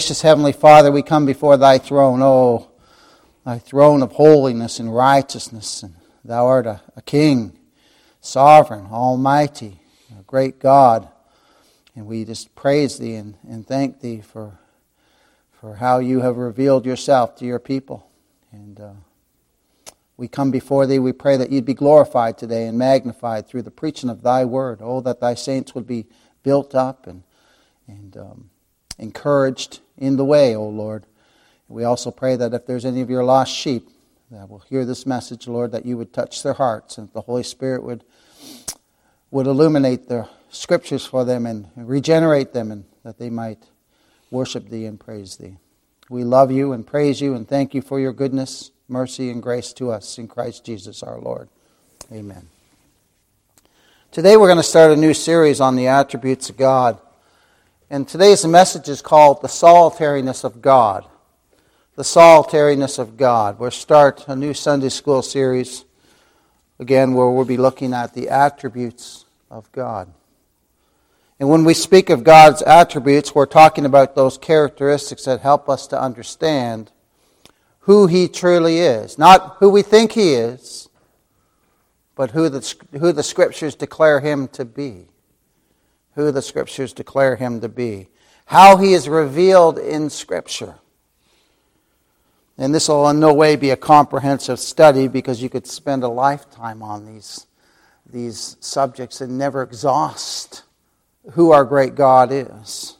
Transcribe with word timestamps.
Gracious 0.00 0.22
Heavenly 0.22 0.52
Father, 0.52 0.90
we 0.90 1.02
come 1.02 1.26
before 1.26 1.58
thy 1.58 1.76
throne, 1.76 2.22
oh, 2.22 2.70
thy 3.44 3.58
throne 3.58 4.02
of 4.02 4.12
holiness 4.12 4.80
and 4.80 4.94
righteousness. 4.94 5.82
And 5.82 5.94
thou 6.24 6.46
art 6.46 6.64
a, 6.64 6.80
a 6.96 7.02
king, 7.02 7.58
sovereign, 8.22 8.86
almighty, 8.86 9.78
a 10.18 10.22
great 10.22 10.58
God. 10.58 11.06
And 11.94 12.06
we 12.06 12.24
just 12.24 12.54
praise 12.54 12.96
thee 12.96 13.16
and, 13.16 13.36
and 13.46 13.66
thank 13.66 14.00
thee 14.00 14.22
for, 14.22 14.58
for 15.52 15.74
how 15.74 15.98
you 15.98 16.22
have 16.22 16.38
revealed 16.38 16.86
yourself 16.86 17.36
to 17.36 17.44
your 17.44 17.58
people. 17.58 18.10
And 18.52 18.80
uh, 18.80 18.92
we 20.16 20.28
come 20.28 20.50
before 20.50 20.86
thee. 20.86 20.98
We 20.98 21.12
pray 21.12 21.36
that 21.36 21.50
you'd 21.50 21.66
be 21.66 21.74
glorified 21.74 22.38
today 22.38 22.68
and 22.68 22.78
magnified 22.78 23.46
through 23.46 23.62
the 23.62 23.70
preaching 23.70 24.08
of 24.08 24.22
thy 24.22 24.46
word. 24.46 24.78
Oh, 24.80 25.02
that 25.02 25.20
thy 25.20 25.34
saints 25.34 25.74
would 25.74 25.86
be 25.86 26.06
built 26.42 26.74
up 26.74 27.06
and, 27.06 27.22
and 27.86 28.16
um, 28.16 28.50
encouraged 28.98 29.80
in 30.00 30.16
the 30.16 30.24
way, 30.24 30.56
O 30.56 30.66
Lord. 30.66 31.04
We 31.68 31.84
also 31.84 32.10
pray 32.10 32.34
that 32.34 32.52
if 32.52 32.66
there's 32.66 32.84
any 32.84 33.00
of 33.00 33.10
your 33.10 33.22
lost 33.22 33.54
sheep 33.54 33.88
that 34.32 34.48
will 34.48 34.58
hear 34.60 34.84
this 34.84 35.06
message, 35.06 35.46
Lord, 35.46 35.70
that 35.70 35.86
you 35.86 35.96
would 35.96 36.12
touch 36.12 36.42
their 36.42 36.54
hearts 36.54 36.98
and 36.98 37.12
the 37.12 37.20
Holy 37.20 37.44
Spirit 37.44 37.84
would, 37.84 38.02
would 39.30 39.46
illuminate 39.46 40.08
the 40.08 40.28
scriptures 40.50 41.06
for 41.06 41.24
them 41.24 41.46
and 41.46 41.68
regenerate 41.76 42.52
them 42.52 42.72
and 42.72 42.84
that 43.04 43.18
they 43.18 43.30
might 43.30 43.62
worship 44.30 44.68
thee 44.68 44.86
and 44.86 44.98
praise 44.98 45.36
thee. 45.36 45.58
We 46.08 46.24
love 46.24 46.50
you 46.50 46.72
and 46.72 46.84
praise 46.84 47.20
you 47.20 47.34
and 47.34 47.48
thank 47.48 47.72
you 47.72 47.82
for 47.82 48.00
your 48.00 48.12
goodness, 48.12 48.72
mercy, 48.88 49.30
and 49.30 49.40
grace 49.40 49.72
to 49.74 49.92
us 49.92 50.18
in 50.18 50.26
Christ 50.26 50.64
Jesus 50.64 51.04
our 51.04 51.20
Lord. 51.20 51.48
Amen. 52.12 52.48
Today 54.10 54.36
we're 54.36 54.48
going 54.48 54.56
to 54.56 54.64
start 54.64 54.90
a 54.90 54.96
new 54.96 55.14
series 55.14 55.60
on 55.60 55.76
the 55.76 55.86
attributes 55.86 56.50
of 56.50 56.56
God. 56.56 57.00
And 57.92 58.06
today's 58.06 58.46
message 58.46 58.88
is 58.88 59.02
called 59.02 59.42
The 59.42 59.48
Solitariness 59.48 60.44
of 60.44 60.62
God. 60.62 61.04
The 61.96 62.04
Solitariness 62.04 63.00
of 63.00 63.16
God. 63.16 63.58
We'll 63.58 63.72
start 63.72 64.28
a 64.28 64.36
new 64.36 64.54
Sunday 64.54 64.90
school 64.90 65.22
series, 65.22 65.84
again, 66.78 67.14
where 67.14 67.28
we'll 67.28 67.44
be 67.44 67.56
looking 67.56 67.92
at 67.92 68.14
the 68.14 68.28
attributes 68.28 69.24
of 69.50 69.72
God. 69.72 70.08
And 71.40 71.48
when 71.48 71.64
we 71.64 71.74
speak 71.74 72.10
of 72.10 72.22
God's 72.22 72.62
attributes, 72.62 73.34
we're 73.34 73.46
talking 73.46 73.84
about 73.84 74.14
those 74.14 74.38
characteristics 74.38 75.24
that 75.24 75.40
help 75.40 75.68
us 75.68 75.88
to 75.88 76.00
understand 76.00 76.92
who 77.80 78.06
He 78.06 78.28
truly 78.28 78.78
is. 78.78 79.18
Not 79.18 79.56
who 79.58 79.68
we 79.68 79.82
think 79.82 80.12
He 80.12 80.34
is, 80.34 80.88
but 82.14 82.30
who 82.30 82.48
the, 82.48 82.74
who 83.00 83.10
the 83.10 83.24
Scriptures 83.24 83.74
declare 83.74 84.20
Him 84.20 84.46
to 84.52 84.64
be 84.64 85.09
who 86.14 86.32
the 86.32 86.42
Scriptures 86.42 86.92
declare 86.92 87.36
him 87.36 87.60
to 87.60 87.68
be, 87.68 88.08
how 88.46 88.76
he 88.76 88.92
is 88.94 89.08
revealed 89.08 89.78
in 89.78 90.10
Scripture. 90.10 90.76
And 92.58 92.74
this 92.74 92.88
will 92.88 93.08
in 93.08 93.20
no 93.20 93.32
way 93.32 93.56
be 93.56 93.70
a 93.70 93.76
comprehensive 93.76 94.60
study 94.60 95.08
because 95.08 95.42
you 95.42 95.48
could 95.48 95.66
spend 95.66 96.02
a 96.02 96.08
lifetime 96.08 96.82
on 96.82 97.06
these, 97.06 97.46
these 98.04 98.56
subjects 98.60 99.20
and 99.20 99.38
never 99.38 99.62
exhaust 99.62 100.64
who 101.32 101.52
our 101.52 101.64
great 101.64 101.94
God 101.94 102.30
is. 102.32 102.96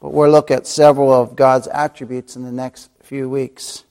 But 0.00 0.12
we'll 0.12 0.30
look 0.30 0.50
at 0.50 0.66
several 0.66 1.12
of 1.12 1.36
God's 1.36 1.66
attributes 1.68 2.36
in 2.36 2.42
the 2.42 2.52
next 2.52 2.90
few 3.02 3.28
weeks. 3.28 3.84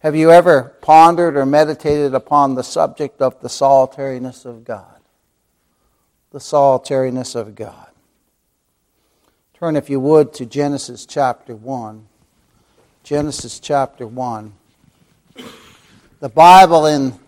Have 0.00 0.14
you 0.14 0.30
ever 0.30 0.76
pondered 0.82 1.36
or 1.36 1.46
meditated 1.46 2.14
upon 2.14 2.54
the 2.54 2.62
subject 2.62 3.22
of 3.22 3.40
the 3.40 3.48
solitariness 3.48 4.44
of 4.44 4.64
God? 4.64 4.97
The 6.38 6.44
solitariness 6.44 7.34
of 7.34 7.56
God. 7.56 7.88
Turn, 9.54 9.74
if 9.74 9.90
you 9.90 9.98
would, 9.98 10.32
to 10.34 10.46
Genesis 10.46 11.04
chapter 11.04 11.52
1. 11.52 12.06
Genesis 13.02 13.58
chapter 13.58 14.06
1. 14.06 14.52
The 16.20 16.28
Bible, 16.28 16.86
in 16.86 17.18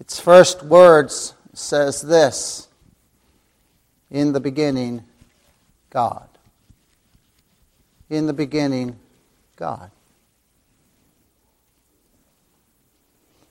its 0.00 0.18
first 0.18 0.64
words, 0.64 1.34
says 1.52 2.02
this 2.02 2.66
In 4.10 4.32
the 4.32 4.40
beginning, 4.40 5.04
God. 5.88 6.28
In 8.10 8.26
the 8.26 8.32
beginning, 8.32 8.98
God. 9.54 9.92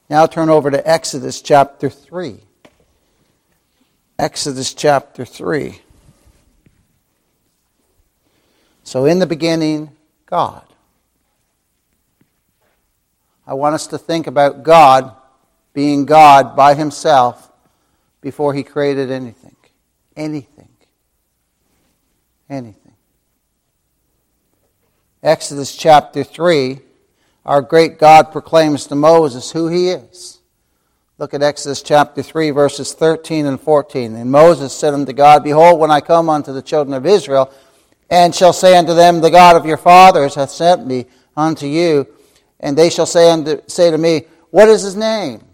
Now 0.09 0.25
turn 0.25 0.49
over 0.49 0.69
to 0.69 0.85
Exodus 0.85 1.41
chapter 1.41 1.89
3. 1.89 2.41
Exodus 4.17 4.73
chapter 4.73 5.25
3. 5.25 5.81
So, 8.83 9.05
in 9.05 9.19
the 9.19 9.25
beginning, 9.25 9.91
God. 10.25 10.65
I 13.45 13.55
want 13.55 13.75
us 13.75 13.87
to 13.87 13.97
think 13.97 14.27
about 14.27 14.63
God 14.63 15.15
being 15.73 16.05
God 16.05 16.55
by 16.55 16.75
himself 16.75 17.51
before 18.21 18.53
he 18.53 18.63
created 18.63 19.11
anything. 19.11 19.55
Anything. 20.15 20.69
Anything. 22.49 22.93
Exodus 25.21 25.75
chapter 25.75 26.23
3, 26.23 26.79
our 27.45 27.61
great 27.61 27.97
God 27.97 28.31
proclaims 28.31 28.87
to 28.87 28.95
Moses 28.95 29.51
who 29.51 29.67
he 29.67 29.89
is. 29.89 30.39
Look 31.23 31.33
at 31.33 31.41
Exodus 31.41 31.81
chapter 31.81 32.21
3, 32.21 32.49
verses 32.49 32.91
13 32.91 33.45
and 33.45 33.57
14. 33.57 34.13
And 34.15 34.29
Moses 34.29 34.73
said 34.73 34.93
unto 34.93 35.13
God, 35.13 35.41
Behold, 35.41 35.79
when 35.79 35.89
I 35.89 36.01
come 36.01 36.27
unto 36.27 36.51
the 36.51 36.61
children 36.61 36.93
of 36.93 37.05
Israel, 37.05 37.49
and 38.09 38.35
shall 38.35 38.51
say 38.51 38.75
unto 38.75 38.93
them, 38.93 39.21
The 39.21 39.31
God 39.31 39.55
of 39.55 39.65
your 39.65 39.77
fathers 39.77 40.35
hath 40.35 40.49
sent 40.49 40.85
me 40.85 41.05
unto 41.37 41.65
you, 41.65 42.07
and 42.59 42.77
they 42.77 42.89
shall 42.89 43.05
say, 43.05 43.31
unto, 43.31 43.61
say 43.67 43.89
to 43.89 43.97
me, 43.97 44.23
What 44.49 44.67
is 44.67 44.81
his 44.81 44.97
name? 44.97 45.45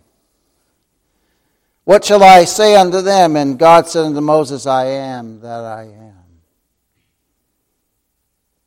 What 1.84 2.04
shall 2.04 2.24
I 2.24 2.46
say 2.46 2.76
unto 2.76 3.04
them? 3.04 3.36
And 3.36 3.60
God 3.60 3.88
said 3.88 4.06
unto 4.06 4.22
Moses, 4.22 4.66
I 4.66 4.86
am 4.86 5.40
that 5.42 5.66
I 5.66 5.84
am. 5.84 6.24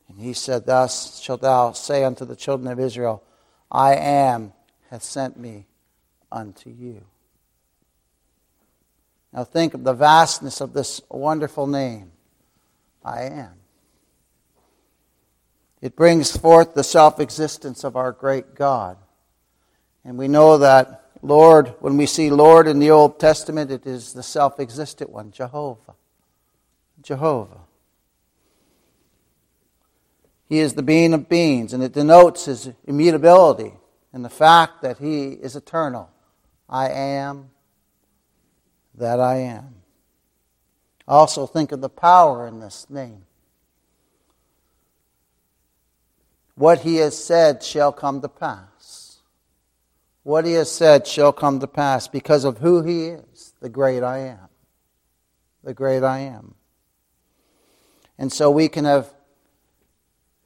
And 0.07 0.21
he 0.21 0.31
said, 0.31 0.65
Thus 0.65 1.19
shalt 1.19 1.41
thou 1.41 1.73
say 1.73 2.05
unto 2.05 2.23
the 2.23 2.37
children 2.37 2.71
of 2.71 2.79
Israel, 2.79 3.21
I 3.69 3.95
am 3.95 4.53
hath 4.89 5.03
sent 5.03 5.37
me 5.37 5.65
unto 6.33 6.69
you. 6.69 7.05
Now 9.31 9.43
think 9.43 9.73
of 9.73 9.83
the 9.83 9.93
vastness 9.93 10.59
of 10.59 10.73
this 10.73 11.01
wonderful 11.09 11.67
name 11.67 12.11
I 13.05 13.23
am. 13.23 13.53
It 15.81 15.95
brings 15.95 16.35
forth 16.35 16.73
the 16.73 16.83
self 16.83 17.19
existence 17.19 17.83
of 17.83 17.95
our 17.95 18.11
great 18.11 18.55
God. 18.55 18.97
And 20.05 20.17
we 20.17 20.27
know 20.27 20.57
that 20.57 21.03
Lord, 21.21 21.75
when 21.79 21.97
we 21.97 22.05
see 22.05 22.29
Lord 22.29 22.67
in 22.67 22.79
the 22.79 22.91
Old 22.91 23.19
Testament, 23.19 23.71
it 23.71 23.85
is 23.85 24.13
the 24.13 24.23
self 24.23 24.59
existent 24.59 25.09
one, 25.09 25.31
Jehovah. 25.31 25.95
Jehovah. 27.01 27.61
He 30.47 30.59
is 30.59 30.73
the 30.73 30.83
being 30.83 31.13
of 31.13 31.29
beings, 31.29 31.73
and 31.73 31.81
it 31.81 31.93
denotes 31.93 32.45
his 32.45 32.71
immutability 32.85 33.73
and 34.11 34.23
the 34.23 34.29
fact 34.29 34.81
that 34.83 34.99
he 34.99 35.29
is 35.29 35.55
eternal. 35.55 36.09
I 36.73 36.89
am 36.89 37.51
that 38.95 39.19
I 39.19 39.35
am. 39.35 39.75
Also, 41.07 41.45
think 41.45 41.71
of 41.71 41.81
the 41.81 41.89
power 41.89 42.47
in 42.47 42.59
this 42.59 42.89
name. 42.89 43.25
What 46.55 46.79
he 46.79 46.95
has 46.95 47.15
said 47.15 47.61
shall 47.61 47.91
come 47.91 48.21
to 48.21 48.27
pass. 48.27 49.19
What 50.23 50.45
he 50.45 50.53
has 50.53 50.71
said 50.71 51.05
shall 51.05 51.31
come 51.31 51.59
to 51.59 51.67
pass 51.67 52.07
because 52.07 52.43
of 52.43 52.57
who 52.57 52.81
he 52.81 53.07
is, 53.07 53.53
the 53.59 53.69
great 53.69 54.01
I 54.01 54.19
am. 54.19 54.49
The 55.63 55.75
great 55.75 56.03
I 56.03 56.19
am. 56.19 56.55
And 58.17 58.33
so 58.33 58.49
we 58.49 58.67
can 58.67 58.85
have 58.85 59.13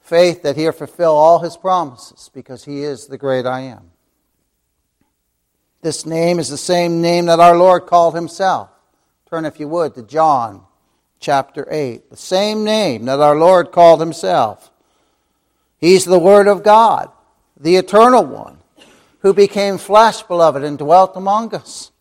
faith 0.00 0.42
that 0.42 0.56
he'll 0.56 0.72
fulfill 0.72 1.12
all 1.12 1.38
his 1.38 1.56
promises 1.56 2.30
because 2.34 2.64
he 2.64 2.82
is 2.82 3.06
the 3.06 3.18
great 3.18 3.46
I 3.46 3.60
am. 3.60 3.92
This 5.80 6.04
name 6.04 6.38
is 6.38 6.48
the 6.48 6.58
same 6.58 7.00
name 7.00 7.26
that 7.26 7.40
our 7.40 7.56
Lord 7.56 7.86
called 7.86 8.14
himself. 8.14 8.68
Turn, 9.30 9.44
if 9.44 9.60
you 9.60 9.68
would, 9.68 9.94
to 9.94 10.02
John 10.02 10.62
chapter 11.20 11.66
8. 11.70 12.10
The 12.10 12.16
same 12.16 12.64
name 12.64 13.04
that 13.04 13.20
our 13.20 13.36
Lord 13.36 13.70
called 13.70 14.00
himself. 14.00 14.70
He's 15.78 16.04
the 16.04 16.18
Word 16.18 16.48
of 16.48 16.64
God, 16.64 17.10
the 17.58 17.76
eternal 17.76 18.24
one, 18.24 18.58
who 19.20 19.32
became 19.32 19.78
flesh, 19.78 20.22
beloved, 20.22 20.64
and 20.64 20.78
dwelt 20.78 21.16
among 21.16 21.54
us. 21.54 21.92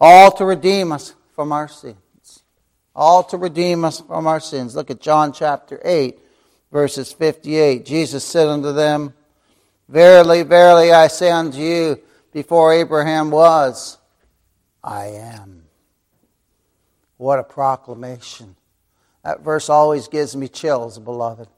All 0.00 0.30
to 0.32 0.44
redeem 0.44 0.92
us 0.92 1.14
from 1.34 1.52
our 1.52 1.68
sins. 1.68 2.42
All 2.94 3.22
to 3.24 3.38
redeem 3.38 3.84
us 3.84 4.00
from 4.00 4.26
our 4.26 4.40
sins. 4.40 4.76
Look 4.76 4.90
at 4.90 5.00
John 5.00 5.32
chapter 5.32 5.80
8, 5.82 6.18
verses 6.70 7.12
58. 7.12 7.86
Jesus 7.86 8.24
said 8.24 8.48
unto 8.48 8.72
them, 8.72 9.14
Verily, 9.88 10.42
verily, 10.42 10.92
I 10.92 11.06
say 11.06 11.30
unto 11.30 11.58
you, 11.58 11.98
before 12.32 12.72
Abraham 12.72 13.30
was, 13.30 13.98
I 14.82 15.06
am. 15.06 15.64
What 17.16 17.38
a 17.38 17.44
proclamation. 17.44 18.56
That 19.24 19.40
verse 19.40 19.68
always 19.68 20.08
gives 20.08 20.36
me 20.36 20.48
chills, 20.48 20.98
beloved. 20.98 21.48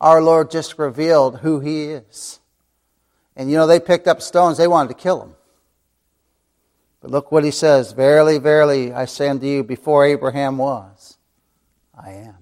Our 0.00 0.22
Lord 0.22 0.50
just 0.50 0.78
revealed 0.78 1.40
who 1.40 1.60
He 1.60 1.84
is. 1.84 2.38
And 3.36 3.50
you 3.50 3.56
know, 3.56 3.66
they 3.66 3.80
picked 3.80 4.06
up 4.06 4.22
stones, 4.22 4.56
they 4.56 4.68
wanted 4.68 4.88
to 4.88 4.94
kill 4.94 5.22
Him. 5.22 5.34
But 7.00 7.10
look 7.10 7.32
what 7.32 7.44
He 7.44 7.50
says 7.50 7.92
Verily, 7.92 8.38
verily, 8.38 8.92
I 8.92 9.04
say 9.06 9.28
unto 9.28 9.46
you, 9.46 9.64
before 9.64 10.06
Abraham 10.06 10.58
was, 10.58 11.18
I 11.96 12.12
am. 12.12 12.36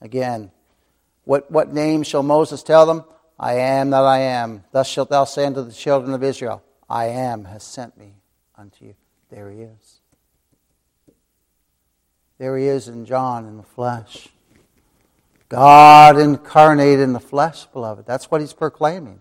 Again, 0.00 0.50
what, 1.24 1.50
what 1.50 1.72
name 1.72 2.02
shall 2.02 2.22
Moses 2.22 2.62
tell 2.62 2.86
them? 2.86 3.04
I 3.38 3.54
am 3.54 3.90
that 3.90 4.02
I 4.02 4.18
am. 4.18 4.64
Thus 4.72 4.88
shalt 4.88 5.10
thou 5.10 5.24
say 5.24 5.46
unto 5.46 5.62
the 5.62 5.72
children 5.72 6.12
of 6.12 6.22
Israel, 6.22 6.62
I 6.88 7.06
am 7.06 7.44
has 7.44 7.62
sent 7.62 7.96
me 7.96 8.14
unto 8.56 8.84
you. 8.84 8.94
There 9.30 9.50
he 9.50 9.60
is. 9.60 10.00
There 12.38 12.56
he 12.56 12.66
is 12.66 12.88
in 12.88 13.04
John 13.04 13.46
in 13.46 13.56
the 13.56 13.62
flesh. 13.62 14.28
God 15.48 16.18
incarnate 16.18 17.00
in 17.00 17.12
the 17.12 17.20
flesh, 17.20 17.64
beloved. 17.66 18.06
That's 18.06 18.30
what 18.30 18.40
he's 18.40 18.52
proclaiming. 18.52 19.20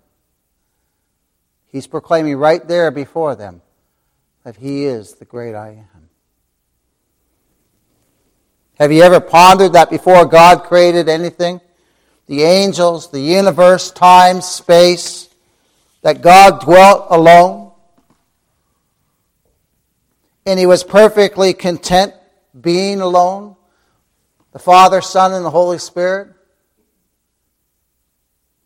He's 1.68 1.88
proclaiming 1.88 2.38
right 2.38 2.66
there 2.68 2.92
before 2.92 3.36
them 3.36 3.62
that 4.44 4.58
he 4.58 4.86
is 4.86 5.16
the 5.16 5.26
great 5.26 5.56
I 5.56 5.70
am. 5.70 6.10
Have 8.80 8.92
you 8.92 9.02
ever 9.02 9.20
pondered 9.20 9.74
that 9.74 9.90
before 9.90 10.26
God 10.26 10.64
created 10.64 11.10
anything? 11.10 11.60
The 12.28 12.44
angels, 12.44 13.10
the 13.10 13.22
universe, 13.22 13.92
time, 13.92 14.42
space, 14.42 15.30
that 16.02 16.22
God 16.22 16.62
dwelt 16.62 17.08
alone? 17.10 17.72
And 20.46 20.60
he 20.60 20.66
was 20.66 20.84
perfectly 20.84 21.54
content 21.54 22.14
being 22.60 23.02
alone? 23.02 23.56
The 24.52 24.60
Father, 24.60 25.02
Son, 25.02 25.34
and 25.34 25.46
the 25.46 25.50
Holy 25.50 25.78
Spirit? 25.78 26.30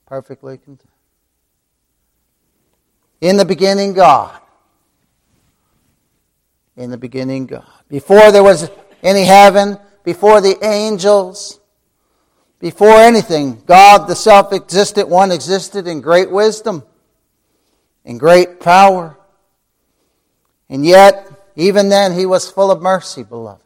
Perfectly 0.06 0.58
content. 0.58 0.90
In 3.22 3.38
the 3.38 3.46
beginning, 3.46 3.94
God. 3.94 4.40
In 6.76 6.90
the 6.90 6.98
beginning, 6.98 7.46
God. 7.46 7.66
Before 7.88 8.32
there 8.32 8.44
was 8.44 8.70
any 9.04 9.24
heaven, 9.24 9.78
before 10.04 10.42
the 10.42 10.58
angels, 10.66 11.61
before 12.62 12.94
anything, 12.94 13.60
God, 13.66 14.08
the 14.08 14.16
self 14.16 14.54
existent 14.54 15.10
one, 15.10 15.32
existed 15.32 15.88
in 15.88 16.00
great 16.00 16.30
wisdom, 16.30 16.84
in 18.06 18.20
great 18.20 18.60
power. 18.60 19.18
And 20.70 20.86
yet, 20.86 21.28
even 21.56 21.90
then, 21.90 22.14
he 22.14 22.28
was 22.28 22.50
full 22.50 22.70
of 22.70 22.80
mercy, 22.80 23.24
beloved. 23.24 23.64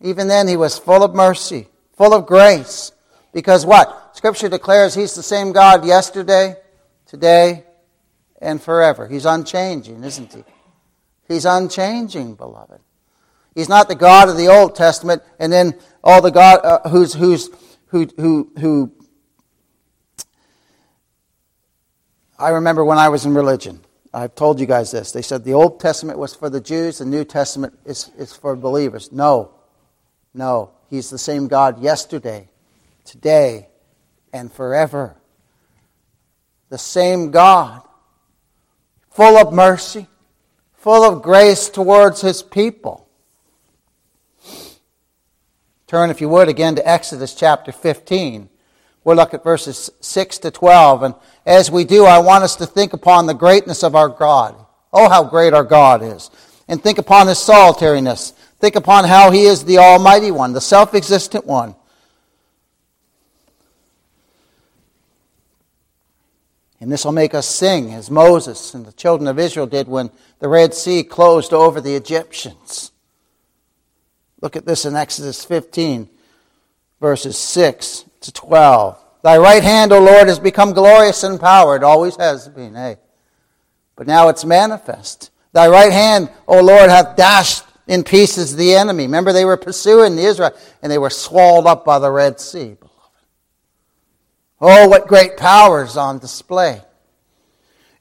Even 0.00 0.26
then, 0.26 0.48
he 0.48 0.56
was 0.56 0.76
full 0.76 1.04
of 1.04 1.14
mercy, 1.14 1.68
full 1.96 2.12
of 2.12 2.26
grace. 2.26 2.90
Because 3.32 3.64
what? 3.64 4.16
Scripture 4.16 4.48
declares 4.48 4.94
he's 4.94 5.14
the 5.14 5.22
same 5.22 5.52
God 5.52 5.86
yesterday, 5.86 6.56
today, 7.06 7.64
and 8.42 8.60
forever. 8.60 9.06
He's 9.06 9.24
unchanging, 9.24 10.02
isn't 10.02 10.34
he? 10.34 10.44
He's 11.28 11.44
unchanging, 11.44 12.34
beloved. 12.34 12.80
He's 13.54 13.68
not 13.68 13.88
the 13.88 13.94
God 13.94 14.28
of 14.28 14.36
the 14.36 14.48
Old 14.48 14.74
Testament, 14.74 15.22
and 15.38 15.52
then 15.52 15.78
all 16.02 16.20
the 16.22 16.30
God 16.30 16.60
uh, 16.64 16.88
who's 16.88 17.14
who's 17.14 17.50
who 17.88 18.06
who 18.16 18.52
who. 18.58 18.92
I 22.38 22.50
remember 22.50 22.84
when 22.84 22.98
I 22.98 23.08
was 23.08 23.26
in 23.26 23.34
religion. 23.34 23.80
I've 24.12 24.34
told 24.34 24.58
you 24.58 24.66
guys 24.66 24.90
this. 24.90 25.12
They 25.12 25.22
said 25.22 25.44
the 25.44 25.54
Old 25.54 25.80
Testament 25.80 26.18
was 26.18 26.34
for 26.34 26.48
the 26.48 26.60
Jews, 26.60 26.98
the 26.98 27.04
New 27.04 27.24
Testament 27.24 27.78
is, 27.84 28.10
is 28.16 28.32
for 28.32 28.56
believers. 28.56 29.12
No, 29.12 29.52
no. 30.32 30.70
He's 30.88 31.10
the 31.10 31.18
same 31.18 31.48
God 31.48 31.82
yesterday, 31.82 32.48
today, 33.04 33.68
and 34.32 34.50
forever. 34.50 35.16
The 36.70 36.78
same 36.78 37.30
God, 37.30 37.82
full 39.10 39.36
of 39.36 39.52
mercy, 39.52 40.06
full 40.72 41.04
of 41.04 41.22
grace 41.22 41.68
towards 41.68 42.22
his 42.22 42.42
people. 42.42 43.07
Turn, 45.88 46.10
if 46.10 46.20
you 46.20 46.28
would, 46.28 46.50
again 46.50 46.74
to 46.74 46.86
Exodus 46.86 47.34
chapter 47.34 47.72
15. 47.72 48.50
We'll 49.04 49.16
look 49.16 49.32
at 49.32 49.42
verses 49.42 49.88
6 50.00 50.38
to 50.38 50.50
12. 50.50 51.02
And 51.02 51.14
as 51.46 51.70
we 51.70 51.84
do, 51.84 52.04
I 52.04 52.18
want 52.18 52.44
us 52.44 52.56
to 52.56 52.66
think 52.66 52.92
upon 52.92 53.24
the 53.24 53.32
greatness 53.32 53.82
of 53.82 53.96
our 53.96 54.10
God. 54.10 54.54
Oh, 54.92 55.08
how 55.08 55.24
great 55.24 55.54
our 55.54 55.64
God 55.64 56.02
is. 56.02 56.30
And 56.68 56.82
think 56.82 56.98
upon 56.98 57.26
his 57.26 57.38
solitariness. 57.38 58.32
Think 58.60 58.76
upon 58.76 59.04
how 59.04 59.30
he 59.30 59.44
is 59.44 59.64
the 59.64 59.78
Almighty 59.78 60.30
One, 60.30 60.52
the 60.52 60.60
self 60.60 60.94
existent 60.94 61.46
one. 61.46 61.74
And 66.80 66.92
this 66.92 67.06
will 67.06 67.12
make 67.12 67.32
us 67.32 67.46
sing 67.46 67.94
as 67.94 68.10
Moses 68.10 68.74
and 68.74 68.84
the 68.84 68.92
children 68.92 69.26
of 69.26 69.38
Israel 69.38 69.66
did 69.66 69.88
when 69.88 70.10
the 70.38 70.48
Red 70.48 70.74
Sea 70.74 71.02
closed 71.02 71.54
over 71.54 71.80
the 71.80 71.94
Egyptians. 71.94 72.92
Look 74.40 74.56
at 74.56 74.66
this 74.66 74.84
in 74.84 74.94
Exodus 74.94 75.44
15, 75.44 76.08
verses 77.00 77.36
6 77.36 78.04
to 78.20 78.32
12. 78.32 78.98
Thy 79.22 79.36
right 79.36 79.62
hand, 79.62 79.92
O 79.92 80.00
Lord, 80.00 80.28
has 80.28 80.38
become 80.38 80.72
glorious 80.72 81.24
in 81.24 81.38
power. 81.38 81.76
It 81.76 81.82
always 81.82 82.16
has 82.16 82.48
been, 82.48 82.74
hey. 82.74 82.96
But 83.96 84.06
now 84.06 84.28
it's 84.28 84.44
manifest. 84.44 85.30
Thy 85.52 85.66
right 85.68 85.92
hand, 85.92 86.30
O 86.46 86.62
Lord, 86.62 86.88
hath 86.88 87.16
dashed 87.16 87.64
in 87.88 88.04
pieces 88.04 88.54
the 88.54 88.74
enemy. 88.74 89.04
Remember, 89.04 89.32
they 89.32 89.44
were 89.44 89.56
pursuing 89.56 90.14
the 90.14 90.22
Israel, 90.22 90.52
and 90.82 90.92
they 90.92 90.98
were 90.98 91.10
swallowed 91.10 91.66
up 91.66 91.84
by 91.84 91.98
the 91.98 92.10
Red 92.10 92.38
Sea, 92.38 92.76
beloved. 92.78 92.94
Oh, 94.60 94.88
what 94.88 95.08
great 95.08 95.36
powers 95.36 95.96
on 95.96 96.18
display. 96.18 96.82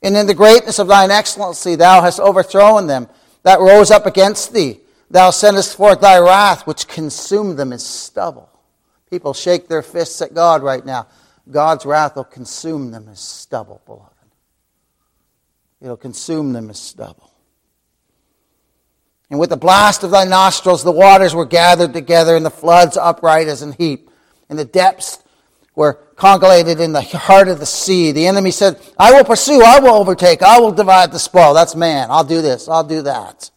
And 0.03 0.15
in 0.15 0.27
the 0.27 0.35
greatness 0.35 0.77
of 0.77 0.87
thine 0.87 1.09
excellency, 1.09 1.75
thou 1.75 2.01
hast 2.01 2.19
overthrown 2.19 2.85
them 2.85 3.07
that 3.41 3.59
rose 3.59 3.89
up 3.89 4.05
against 4.05 4.53
thee. 4.53 4.81
Thou 5.09 5.29
sendest 5.29 5.77
forth 5.77 6.01
thy 6.01 6.19
wrath, 6.19 6.67
which 6.67 6.87
consumed 6.87 7.57
them 7.57 7.71
as 7.71 7.85
stubble. 7.85 8.49
People 9.09 9.33
shake 9.33 9.67
their 9.67 9.81
fists 9.81 10.21
at 10.21 10.33
God 10.33 10.61
right 10.63 10.85
now. 10.85 11.07
God's 11.49 11.85
wrath 11.85 12.15
will 12.17 12.25
consume 12.25 12.91
them 12.91 13.07
as 13.09 13.19
stubble, 13.19 13.81
beloved. 13.85 14.11
It'll 15.81 15.95
consume 15.95 16.53
them 16.53 16.69
as 16.69 16.79
stubble. 16.79 17.31
And 19.29 19.39
with 19.39 19.49
the 19.49 19.57
blast 19.57 20.03
of 20.03 20.11
thy 20.11 20.25
nostrils, 20.25 20.83
the 20.83 20.91
waters 20.91 21.35
were 21.35 21.45
gathered 21.45 21.93
together, 21.93 22.35
and 22.35 22.45
the 22.45 22.49
floods 22.49 22.97
upright 22.97 23.47
as 23.47 23.61
an 23.61 23.73
heap. 23.73 24.09
And 24.49 24.57
the 24.57 24.65
depths 24.65 25.23
were 25.75 25.93
congregated 26.15 26.79
in 26.79 26.93
the 26.93 27.01
heart 27.01 27.47
of 27.47 27.59
the 27.59 27.65
sea. 27.65 28.11
The 28.11 28.27
enemy 28.27 28.51
said, 28.51 28.79
I 28.97 29.13
will 29.13 29.23
pursue, 29.23 29.61
I 29.61 29.79
will 29.79 29.95
overtake, 29.95 30.41
I 30.41 30.59
will 30.59 30.71
divide 30.71 31.11
the 31.11 31.19
spoil. 31.19 31.53
That's 31.53 31.75
man. 31.75 32.09
I'll 32.09 32.23
do 32.23 32.41
this, 32.41 32.67
I'll 32.67 32.83
do 32.83 33.03
that. 33.03 33.51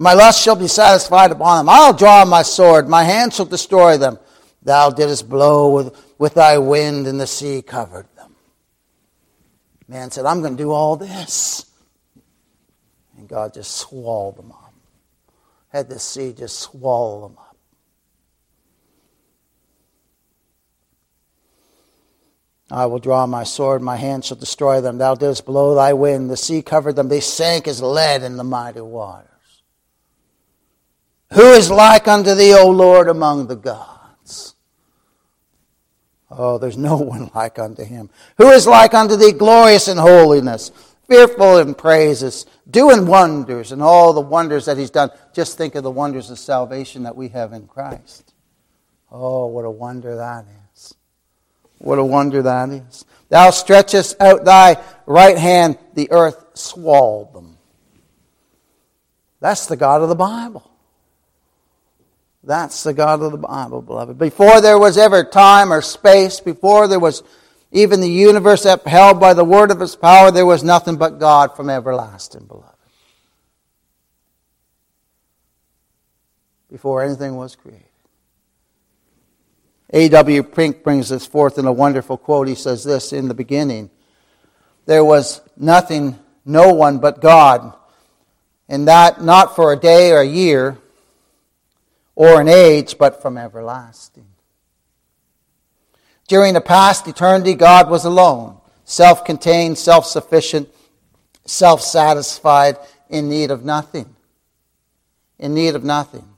My 0.00 0.14
lust 0.14 0.40
shall 0.40 0.54
be 0.54 0.68
satisfied 0.68 1.32
upon 1.32 1.58
them. 1.58 1.68
I'll 1.68 1.92
draw 1.92 2.24
my 2.24 2.42
sword. 2.42 2.88
My 2.88 3.02
hand 3.02 3.34
shall 3.34 3.46
destroy 3.46 3.98
them. 3.98 4.20
Thou 4.62 4.90
didst 4.90 5.28
blow 5.28 5.70
with, 5.70 6.14
with 6.18 6.34
thy 6.34 6.56
wind, 6.58 7.08
and 7.08 7.20
the 7.20 7.26
sea 7.26 7.62
covered 7.62 8.06
them. 8.14 8.36
Man 9.88 10.12
said, 10.12 10.24
I'm 10.24 10.40
going 10.40 10.56
to 10.56 10.62
do 10.62 10.70
all 10.70 10.94
this. 10.94 11.66
And 13.16 13.28
God 13.28 13.54
just 13.54 13.76
swallowed 13.76 14.36
them 14.36 14.52
up. 14.52 14.72
Had 15.70 15.88
the 15.88 15.98
sea 15.98 16.32
just 16.32 16.60
swallow 16.60 17.22
them 17.22 17.36
up. 17.36 17.56
I 22.70 22.86
will 22.86 22.98
draw 22.98 23.26
my 23.26 23.44
sword, 23.44 23.82
my 23.82 23.96
hand 23.96 24.24
shall 24.24 24.36
destroy 24.36 24.80
them. 24.80 24.98
Thou 24.98 25.14
didst 25.16 25.44
blow 25.44 25.74
thy 25.74 25.94
wind, 25.94 26.30
the 26.30 26.36
sea 26.36 26.62
covered 26.62 26.94
them. 26.94 27.08
They 27.08 27.20
sank 27.20 27.66
as 27.66 27.82
lead 27.82 28.22
in 28.22 28.36
the 28.36 28.44
mighty 28.44 28.82
waters. 28.82 29.24
Who 31.38 31.52
is 31.52 31.70
like 31.70 32.08
unto 32.08 32.34
thee, 32.34 32.52
O 32.52 32.68
Lord, 32.68 33.06
among 33.06 33.46
the 33.46 33.54
gods? 33.54 34.56
Oh, 36.28 36.58
there's 36.58 36.76
no 36.76 36.96
one 36.96 37.30
like 37.32 37.60
unto 37.60 37.84
him. 37.84 38.10
Who 38.38 38.48
is 38.48 38.66
like 38.66 38.92
unto 38.92 39.14
thee, 39.14 39.30
glorious 39.30 39.86
in 39.86 39.98
holiness, 39.98 40.72
fearful 41.06 41.58
in 41.58 41.76
praises, 41.76 42.44
doing 42.68 43.06
wonders, 43.06 43.70
and 43.70 43.80
all 43.80 44.12
the 44.12 44.20
wonders 44.20 44.64
that 44.64 44.78
he's 44.78 44.90
done. 44.90 45.10
Just 45.32 45.56
think 45.56 45.76
of 45.76 45.84
the 45.84 45.92
wonders 45.92 46.28
of 46.28 46.40
salvation 46.40 47.04
that 47.04 47.14
we 47.14 47.28
have 47.28 47.52
in 47.52 47.68
Christ. 47.68 48.34
Oh, 49.08 49.46
what 49.46 49.64
a 49.64 49.70
wonder 49.70 50.16
that 50.16 50.44
is. 50.74 50.96
What 51.78 52.00
a 52.00 52.04
wonder 52.04 52.42
that 52.42 52.70
is. 52.70 53.04
Thou 53.28 53.50
stretchest 53.50 54.20
out 54.20 54.44
thy 54.44 54.82
right 55.06 55.38
hand, 55.38 55.78
the 55.94 56.10
earth 56.10 56.46
swallowed 56.54 57.32
them. 57.32 57.58
That's 59.38 59.66
the 59.66 59.76
God 59.76 60.02
of 60.02 60.08
the 60.08 60.16
Bible. 60.16 60.67
That's 62.44 62.82
the 62.82 62.94
God 62.94 63.20
of 63.20 63.32
the 63.32 63.38
Bible, 63.38 63.82
beloved. 63.82 64.18
Before 64.18 64.60
there 64.60 64.78
was 64.78 64.96
ever 64.96 65.24
time 65.24 65.72
or 65.72 65.82
space, 65.82 66.40
before 66.40 66.88
there 66.88 67.00
was 67.00 67.22
even 67.72 68.00
the 68.00 68.10
universe 68.10 68.64
upheld 68.64 69.20
by 69.20 69.34
the 69.34 69.44
word 69.44 69.70
of 69.70 69.80
his 69.80 69.96
power, 69.96 70.30
there 70.30 70.46
was 70.46 70.64
nothing 70.64 70.96
but 70.96 71.18
God 71.18 71.56
from 71.56 71.68
everlasting, 71.68 72.46
beloved. 72.46 72.78
before 76.70 77.02
anything 77.02 77.36
was 77.36 77.56
created. 77.56 77.84
A.W. 79.90 80.42
Pink 80.42 80.82
brings 80.82 81.08
this 81.08 81.26
forth 81.26 81.58
in 81.58 81.66
a 81.66 81.72
wonderful 81.72 82.18
quote. 82.18 82.46
He 82.46 82.54
says 82.54 82.84
this 82.84 83.12
In 83.12 83.28
the 83.28 83.34
beginning, 83.34 83.90
there 84.86 85.04
was 85.04 85.40
nothing, 85.56 86.18
no 86.44 86.74
one 86.74 86.98
but 86.98 87.20
God, 87.20 87.74
and 88.68 88.86
that 88.86 89.22
not 89.22 89.56
for 89.56 89.72
a 89.72 89.76
day 89.76 90.12
or 90.12 90.20
a 90.20 90.26
year 90.26 90.76
or 92.18 92.40
an 92.40 92.48
age, 92.48 92.98
but 92.98 93.22
from 93.22 93.38
everlasting. 93.38 94.26
During 96.26 96.52
the 96.52 96.60
past 96.60 97.06
eternity, 97.06 97.54
God 97.54 97.88
was 97.88 98.04
alone, 98.04 98.56
self 98.84 99.24
contained, 99.24 99.78
self 99.78 100.04
sufficient, 100.04 100.68
self 101.46 101.80
satisfied, 101.80 102.76
in 103.08 103.28
need 103.28 103.52
of 103.52 103.64
nothing. 103.64 104.16
In 105.38 105.54
need 105.54 105.76
of 105.76 105.84
nothing. 105.84 106.28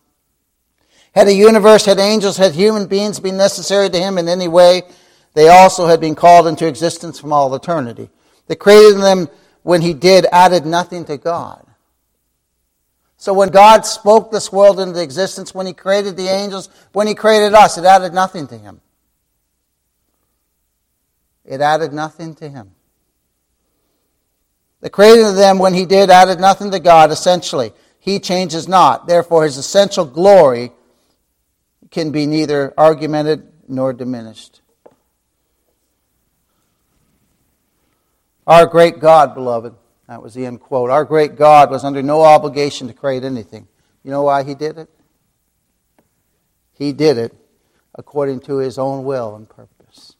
Had 1.14 1.28
a 1.28 1.34
universe, 1.34 1.86
had 1.86 1.98
angels, 1.98 2.36
had 2.36 2.52
human 2.52 2.86
beings 2.86 3.18
been 3.18 3.38
necessary 3.38 3.88
to 3.88 3.98
him 3.98 4.18
in 4.18 4.28
any 4.28 4.48
way, 4.48 4.82
they 5.32 5.48
also 5.48 5.86
had 5.86 5.98
been 5.98 6.14
called 6.14 6.46
into 6.46 6.66
existence 6.66 7.18
from 7.18 7.32
all 7.32 7.54
eternity. 7.54 8.10
The 8.48 8.56
creating 8.56 9.00
them 9.00 9.30
when 9.62 9.80
he 9.80 9.94
did 9.94 10.26
added 10.30 10.66
nothing 10.66 11.06
to 11.06 11.16
God. 11.16 11.69
So 13.20 13.34
when 13.34 13.50
God 13.50 13.84
spoke 13.84 14.30
this 14.30 14.50
world 14.50 14.80
into 14.80 14.98
existence, 15.02 15.54
when 15.54 15.66
he 15.66 15.74
created 15.74 16.16
the 16.16 16.28
angels, 16.28 16.70
when 16.94 17.06
he 17.06 17.14
created 17.14 17.52
us, 17.52 17.76
it 17.76 17.84
added 17.84 18.14
nothing 18.14 18.46
to 18.46 18.56
him. 18.56 18.80
It 21.44 21.60
added 21.60 21.92
nothing 21.92 22.34
to 22.36 22.48
him. 22.48 22.70
The 24.80 24.88
creating 24.88 25.26
of 25.26 25.36
them 25.36 25.58
when 25.58 25.74
he 25.74 25.84
did 25.84 26.08
added 26.08 26.40
nothing 26.40 26.70
to 26.70 26.80
God, 26.80 27.10
essentially. 27.10 27.74
He 27.98 28.20
changes 28.20 28.66
not. 28.66 29.06
Therefore, 29.06 29.44
his 29.44 29.58
essential 29.58 30.06
glory 30.06 30.72
can 31.90 32.12
be 32.12 32.24
neither 32.24 32.72
argumented 32.78 33.46
nor 33.68 33.92
diminished. 33.92 34.62
Our 38.46 38.64
great 38.64 38.98
God, 38.98 39.34
beloved, 39.34 39.74
that 40.10 40.20
was 40.20 40.34
the 40.34 40.44
end 40.44 40.60
quote. 40.60 40.90
Our 40.90 41.04
great 41.04 41.36
God 41.36 41.70
was 41.70 41.84
under 41.84 42.02
no 42.02 42.22
obligation 42.22 42.88
to 42.88 42.92
create 42.92 43.22
anything. 43.22 43.68
You 44.02 44.10
know 44.10 44.24
why 44.24 44.42
he 44.42 44.56
did 44.56 44.76
it? 44.76 44.90
He 46.72 46.92
did 46.92 47.16
it 47.16 47.32
according 47.94 48.40
to 48.40 48.56
his 48.56 48.76
own 48.76 49.04
will 49.04 49.36
and 49.36 49.48
purpose. 49.48 50.16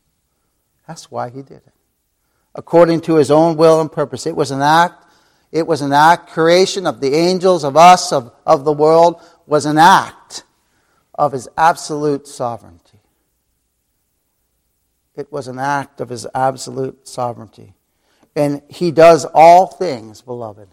That's 0.87 1.11
why 1.11 1.29
he 1.29 1.43
did 1.43 1.63
it. 1.67 1.73
According 2.55 3.01
to 3.03 3.17
his 3.17 3.33
own 3.33 3.57
will 3.57 3.81
and 3.81 3.91
purpose. 3.91 4.29
It 4.29 4.37
was 4.37 4.53
an 4.53 4.63
act. 4.63 5.07
It 5.51 5.67
was 5.67 5.83
an 5.83 5.93
act. 5.93 6.31
Creation 6.31 6.87
of 6.87 7.01
the 7.01 7.13
angels, 7.17 7.65
of 7.65 7.77
us, 7.77 8.13
of, 8.13 8.33
of 8.47 8.65
the 8.65 8.73
world 8.73 9.21
was 9.45 9.67
an 9.67 9.77
act 9.77 10.45
of 11.17 11.33
his 11.33 11.49
absolute 11.59 12.29
sovereignty. 12.29 13.01
It 15.17 15.33
was 15.33 15.49
an 15.49 15.59
act 15.59 16.01
of 16.01 16.11
his 16.11 16.29
absolute 16.33 17.09
sovereignty. 17.09 17.75
And 18.37 18.63
he 18.69 18.91
does 18.91 19.25
all 19.35 19.67
things, 19.67 20.23
beloved, 20.23 20.69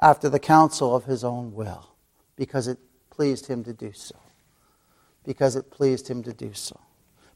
after 0.00 0.28
the 0.28 0.38
counsel 0.38 0.94
of 0.94 1.04
his 1.04 1.24
own 1.24 1.52
will, 1.52 1.88
because 2.36 2.68
it 2.68 2.78
pleased 3.10 3.46
him 3.46 3.64
to 3.64 3.72
do 3.72 3.92
so. 3.92 4.14
Because 5.24 5.56
it 5.56 5.70
pleased 5.70 6.08
him 6.08 6.22
to 6.22 6.32
do 6.32 6.54
so. 6.54 6.80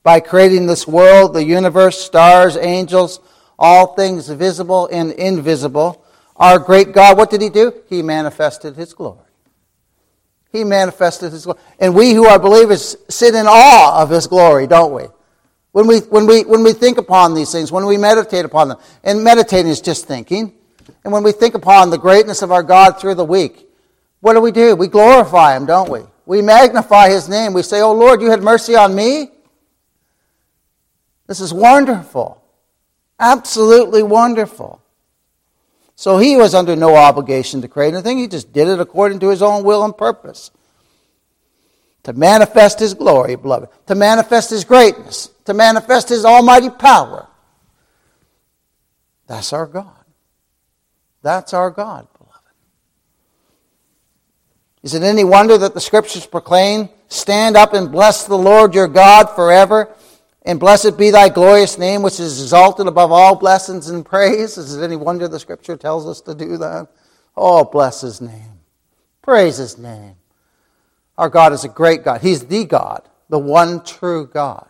By 0.02 0.20
creating 0.20 0.66
this 0.66 0.86
world, 0.86 1.34
the 1.34 1.44
universe, 1.44 2.00
stars, 2.00 2.56
angels, 2.56 3.20
all 3.58 3.94
things 3.94 4.28
visible 4.28 4.88
and 4.90 5.12
invisible, 5.12 6.04
our 6.36 6.58
great 6.58 6.92
God, 6.92 7.16
what 7.18 7.30
did 7.30 7.42
he 7.42 7.50
do? 7.50 7.72
He 7.88 8.02
manifested 8.02 8.76
his 8.76 8.94
glory. 8.94 9.26
He 10.52 10.64
manifested 10.64 11.32
His 11.32 11.44
glory. 11.44 11.58
And 11.78 11.94
we 11.94 12.12
who 12.12 12.26
are 12.26 12.38
believers 12.38 12.96
sit 13.08 13.34
in 13.34 13.46
awe 13.48 14.02
of 14.02 14.10
His 14.10 14.26
glory, 14.26 14.66
don't 14.66 14.92
we? 14.92 15.04
When 15.72 15.86
we, 15.86 16.00
when, 16.00 16.26
we, 16.26 16.44
when 16.44 16.62
we 16.62 16.74
think 16.74 16.98
upon 16.98 17.34
these 17.34 17.50
things, 17.50 17.72
when 17.72 17.86
we 17.86 17.96
meditate 17.96 18.44
upon 18.44 18.68
them, 18.68 18.78
and 19.02 19.24
meditating 19.24 19.70
is 19.70 19.80
just 19.80 20.06
thinking, 20.06 20.52
and 21.02 21.12
when 21.12 21.22
we 21.22 21.32
think 21.32 21.54
upon 21.54 21.90
the 21.90 21.98
greatness 21.98 22.42
of 22.42 22.52
our 22.52 22.62
God 22.62 23.00
through 23.00 23.14
the 23.14 23.24
week, 23.24 23.66
what 24.20 24.34
do 24.34 24.40
we 24.40 24.52
do? 24.52 24.76
We 24.76 24.86
glorify 24.86 25.56
Him, 25.56 25.66
don't 25.66 25.90
we? 25.90 26.00
We 26.26 26.42
magnify 26.42 27.08
His 27.08 27.28
name. 27.28 27.54
We 27.54 27.62
say, 27.62 27.80
Oh 27.80 27.92
Lord, 27.92 28.20
you 28.20 28.30
had 28.30 28.42
mercy 28.42 28.76
on 28.76 28.94
me. 28.94 29.30
This 31.26 31.40
is 31.40 31.52
wonderful. 31.52 32.42
Absolutely 33.18 34.02
wonderful. 34.02 34.82
So 35.94 36.18
he 36.18 36.36
was 36.36 36.54
under 36.54 36.74
no 36.74 36.96
obligation 36.96 37.62
to 37.62 37.68
create 37.68 37.94
anything. 37.94 38.18
He 38.18 38.26
just 38.26 38.52
did 38.52 38.68
it 38.68 38.80
according 38.80 39.20
to 39.20 39.28
his 39.28 39.42
own 39.42 39.64
will 39.64 39.84
and 39.84 39.96
purpose. 39.96 40.50
To 42.04 42.12
manifest 42.12 42.80
his 42.80 42.94
glory, 42.94 43.36
beloved. 43.36 43.68
To 43.86 43.94
manifest 43.94 44.50
his 44.50 44.64
greatness. 44.64 45.30
To 45.44 45.54
manifest 45.54 46.08
his 46.08 46.24
almighty 46.24 46.70
power. 46.70 47.28
That's 49.26 49.52
our 49.52 49.66
God. 49.66 50.04
That's 51.22 51.54
our 51.54 51.70
God, 51.70 52.08
beloved. 52.18 52.32
Is 54.82 54.94
it 54.94 55.02
any 55.02 55.22
wonder 55.22 55.56
that 55.56 55.74
the 55.74 55.80
scriptures 55.80 56.26
proclaim, 56.26 56.88
Stand 57.08 57.56
up 57.56 57.74
and 57.74 57.92
bless 57.92 58.24
the 58.24 58.38
Lord 58.38 58.74
your 58.74 58.88
God 58.88 59.26
forever? 59.34 59.94
And 60.44 60.58
blessed 60.58 60.96
be 60.98 61.10
thy 61.10 61.28
glorious 61.28 61.78
name, 61.78 62.02
which 62.02 62.18
is 62.18 62.42
exalted 62.42 62.88
above 62.88 63.12
all 63.12 63.36
blessings 63.36 63.90
and 63.90 64.04
praise. 64.04 64.58
Is 64.58 64.74
it 64.74 64.82
any 64.82 64.96
wonder 64.96 65.28
the 65.28 65.38
scripture 65.38 65.76
tells 65.76 66.08
us 66.08 66.20
to 66.22 66.34
do 66.34 66.56
that? 66.56 66.88
Oh, 67.36 67.64
bless 67.64 68.00
his 68.00 68.20
name. 68.20 68.60
Praise 69.20 69.58
his 69.58 69.78
name. 69.78 70.16
Our 71.18 71.28
God 71.28 71.52
is 71.52 71.64
a 71.64 71.68
great 71.68 72.04
God. 72.04 72.20
He's 72.20 72.46
the 72.46 72.64
God, 72.64 73.02
the 73.28 73.38
one 73.38 73.84
true 73.84 74.26
God. 74.26 74.66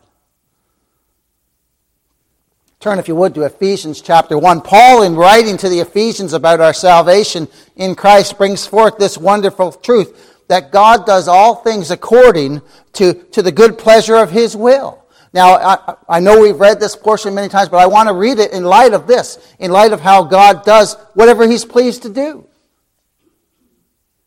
Turn, 2.80 2.98
if 2.98 3.06
you 3.06 3.14
would, 3.14 3.34
to 3.36 3.42
Ephesians 3.42 4.00
chapter 4.00 4.36
1. 4.36 4.62
Paul, 4.62 5.04
in 5.04 5.14
writing 5.14 5.56
to 5.58 5.68
the 5.68 5.78
Ephesians 5.78 6.32
about 6.32 6.60
our 6.60 6.72
salvation 6.72 7.46
in 7.76 7.94
Christ, 7.94 8.36
brings 8.36 8.66
forth 8.66 8.98
this 8.98 9.16
wonderful 9.16 9.70
truth 9.70 10.44
that 10.48 10.72
God 10.72 11.06
does 11.06 11.28
all 11.28 11.54
things 11.54 11.92
according 11.92 12.60
to, 12.94 13.14
to 13.14 13.40
the 13.40 13.52
good 13.52 13.78
pleasure 13.78 14.16
of 14.16 14.32
his 14.32 14.56
will. 14.56 15.02
Now, 15.32 15.54
I, 15.54 15.94
I, 16.08 16.20
know 16.20 16.40
we've 16.40 16.60
read 16.60 16.78
this 16.78 16.94
portion 16.94 17.34
many 17.34 17.48
times, 17.48 17.70
but 17.70 17.78
I 17.78 17.86
want 17.86 18.08
to 18.08 18.14
read 18.14 18.38
it 18.38 18.52
in 18.52 18.64
light 18.64 18.92
of 18.92 19.06
this, 19.06 19.38
in 19.58 19.70
light 19.70 19.92
of 19.92 20.00
how 20.00 20.24
God 20.24 20.64
does 20.64 20.94
whatever 21.14 21.48
He's 21.48 21.64
pleased 21.64 22.02
to 22.02 22.10
do. 22.10 22.46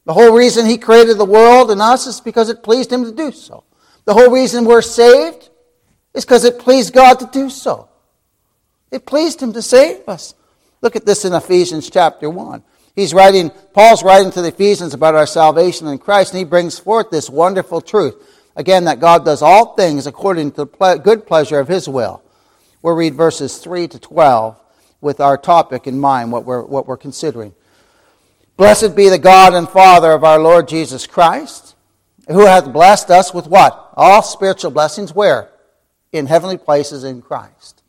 The 0.05 0.13
whole 0.13 0.35
reason 0.35 0.65
He 0.65 0.77
created 0.77 1.17
the 1.17 1.25
world 1.25 1.71
and 1.71 1.81
us 1.81 2.07
is 2.07 2.21
because 2.21 2.49
it 2.49 2.63
pleased 2.63 2.91
Him 2.91 3.03
to 3.03 3.11
do 3.11 3.31
so. 3.31 3.63
The 4.05 4.13
whole 4.13 4.31
reason 4.31 4.65
we're 4.65 4.81
saved 4.81 5.49
is 6.13 6.25
because 6.25 6.43
it 6.43 6.59
pleased 6.59 6.93
God 6.93 7.19
to 7.19 7.29
do 7.31 7.49
so. 7.49 7.89
It 8.91 9.05
pleased 9.05 9.41
Him 9.41 9.53
to 9.53 9.61
save 9.61 10.07
us. 10.07 10.35
Look 10.81 10.95
at 10.95 11.05
this 11.05 11.25
in 11.25 11.33
Ephesians 11.33 11.89
chapter 11.89 12.29
1. 12.29 12.63
He's 12.95 13.13
writing, 13.13 13.49
Paul's 13.73 14.03
writing 14.03 14.31
to 14.31 14.41
the 14.41 14.49
Ephesians 14.49 14.93
about 14.93 15.15
our 15.15 15.27
salvation 15.27 15.87
in 15.87 15.97
Christ, 15.97 16.31
and 16.31 16.39
he 16.39 16.45
brings 16.45 16.79
forth 16.79 17.09
this 17.09 17.29
wonderful 17.29 17.81
truth. 17.81 18.15
Again, 18.55 18.85
that 18.85 19.01
God 19.01 19.25
does 19.25 19.41
all 19.41 19.75
things 19.75 20.07
according 20.07 20.51
to 20.51 20.65
the 20.65 21.01
good 21.03 21.27
pleasure 21.27 21.59
of 21.59 21.67
His 21.67 21.89
will. 21.89 22.23
We'll 22.81 22.95
read 22.95 23.15
verses 23.15 23.57
3 23.57 23.89
to 23.89 23.99
12 23.99 24.57
with 25.01 25.19
our 25.19 25.37
topic 25.37 25.87
in 25.87 25.99
mind, 25.99 26.31
what 26.31 26.45
we're, 26.45 26.63
what 26.63 26.87
we're 26.87 26.97
considering. 26.97 27.53
Blessed 28.57 28.95
be 28.95 29.09
the 29.09 29.19
God 29.19 29.53
and 29.53 29.67
Father 29.67 30.11
of 30.11 30.23
our 30.23 30.39
Lord 30.39 30.67
Jesus 30.67 31.07
Christ, 31.07 31.75
who 32.27 32.45
hath 32.45 32.71
blessed 32.71 33.11
us 33.11 33.33
with 33.33 33.47
what? 33.47 33.91
All 33.95 34.21
spiritual 34.21 34.71
blessings. 34.71 35.13
Where? 35.13 35.49
In 36.11 36.25
heavenly 36.27 36.57
places 36.57 37.03
in 37.03 37.21
Christ. 37.21 37.83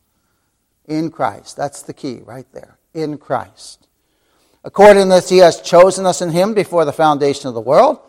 In 0.86 1.10
Christ. 1.10 1.56
That's 1.56 1.82
the 1.82 1.94
key 1.94 2.20
right 2.24 2.46
there. 2.52 2.78
In 2.94 3.18
Christ. 3.18 3.86
According 4.64 5.08
this, 5.08 5.28
He 5.28 5.38
has 5.38 5.60
chosen 5.60 6.06
us 6.06 6.20
in 6.20 6.30
Him 6.30 6.54
before 6.54 6.84
the 6.84 6.92
foundation 6.92 7.48
of 7.48 7.54
the 7.54 7.60
world 7.60 8.00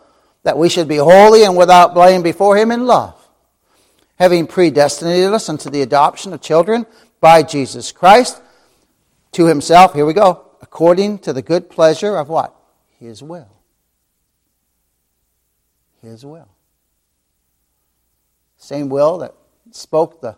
that 0.42 0.58
we 0.58 0.68
should 0.68 0.88
be 0.88 0.96
holy 0.96 1.44
and 1.44 1.56
without 1.56 1.94
blame 1.94 2.22
before 2.22 2.56
him 2.56 2.70
in 2.70 2.86
love, 2.86 3.14
having 4.18 4.46
predestinated 4.46 5.32
us 5.32 5.48
unto 5.48 5.68
the 5.70 5.82
adoption 5.82 6.32
of 6.32 6.40
children 6.40 6.86
by 7.20 7.42
Jesus 7.42 7.92
Christ 7.92 8.40
to 9.32 9.46
himself, 9.46 9.94
here 9.94 10.06
we 10.06 10.14
go, 10.14 10.46
according 10.68 11.18
to 11.18 11.32
the 11.32 11.40
good 11.40 11.70
pleasure 11.70 12.16
of 12.16 12.28
what? 12.28 12.54
His 12.98 13.22
will. 13.22 13.48
His 16.02 16.26
will. 16.26 16.48
Same 18.58 18.90
will 18.90 19.18
that 19.18 19.34
spoke 19.70 20.20
the, 20.20 20.36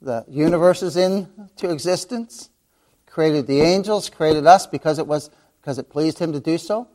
the 0.00 0.24
universes 0.28 0.96
into 0.96 1.70
existence, 1.70 2.48
created 3.06 3.46
the 3.46 3.60
angels, 3.60 4.08
created 4.08 4.46
us 4.46 4.66
because 4.66 4.98
it 4.98 5.06
was 5.06 5.30
because 5.60 5.78
it 5.78 5.90
pleased 5.90 6.18
him 6.18 6.32
to 6.32 6.40
do 6.40 6.56
so. 6.56 6.88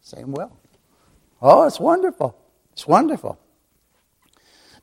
Same 0.00 0.32
will. 0.32 0.56
Oh, 1.42 1.66
it's 1.66 1.80
wonderful. 1.80 2.38
It's 2.72 2.86
wonderful. 2.86 3.38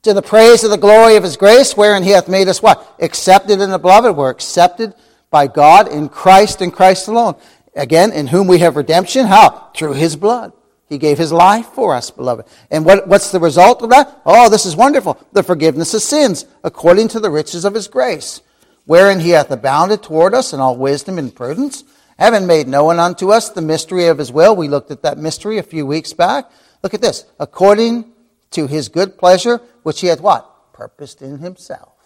To 0.01 0.13
the 0.13 0.21
praise 0.21 0.63
of 0.63 0.71
the 0.71 0.77
glory 0.77 1.15
of 1.15 1.23
his 1.23 1.37
grace, 1.37 1.77
wherein 1.77 2.03
he 2.03 2.09
hath 2.09 2.27
made 2.27 2.47
us 2.47 2.61
what? 2.61 2.95
Accepted 2.99 3.61
in 3.61 3.69
the 3.69 3.77
beloved. 3.77 4.15
We're 4.15 4.29
accepted 4.29 4.93
by 5.29 5.47
God 5.47 5.87
in 5.87 6.09
Christ 6.09 6.61
and 6.61 6.73
Christ 6.73 7.07
alone. 7.07 7.35
Again, 7.75 8.11
in 8.11 8.27
whom 8.27 8.47
we 8.47 8.59
have 8.59 8.75
redemption. 8.75 9.27
How? 9.27 9.69
Through 9.75 9.93
his 9.93 10.15
blood. 10.15 10.53
He 10.89 10.97
gave 10.97 11.17
his 11.17 11.33
life 11.33 11.67
for 11.67 11.93
us, 11.93 12.09
beloved. 12.09 12.45
And 12.71 12.85
what, 12.85 13.07
what's 13.07 13.31
the 13.31 13.39
result 13.39 13.81
of 13.81 13.89
that? 13.89 14.21
Oh, 14.25 14.49
this 14.49 14.65
is 14.65 14.75
wonderful. 14.75 15.17
The 15.33 15.43
forgiveness 15.43 15.93
of 15.93 16.01
sins, 16.01 16.45
according 16.63 17.09
to 17.09 17.19
the 17.19 17.29
riches 17.29 17.65
of 17.65 17.73
his 17.73 17.87
grace, 17.87 18.41
wherein 18.85 19.19
he 19.19 19.31
hath 19.31 19.51
abounded 19.51 20.01
toward 20.01 20.33
us 20.33 20.53
in 20.53 20.61
all 20.61 20.77
wisdom 20.77 21.17
and 21.17 21.35
prudence, 21.35 21.83
having 22.17 22.47
made 22.47 22.69
known 22.69 22.99
unto 22.99 23.31
us 23.31 23.49
the 23.49 23.61
mystery 23.61 24.07
of 24.07 24.17
his 24.17 24.31
will. 24.31 24.55
We 24.55 24.69
looked 24.69 24.91
at 24.91 25.01
that 25.03 25.17
mystery 25.17 25.57
a 25.57 25.63
few 25.63 25.85
weeks 25.85 26.13
back. 26.13 26.49
Look 26.83 26.93
at 26.93 27.01
this. 27.01 27.25
According 27.37 28.13
to 28.51 28.65
his 28.67 28.87
good 28.87 29.17
pleasure, 29.17 29.59
which 29.83 29.99
he 29.99 30.07
hath 30.07 30.21
what? 30.21 30.73
Purposed 30.73 31.21
in 31.21 31.39
himself. 31.39 31.96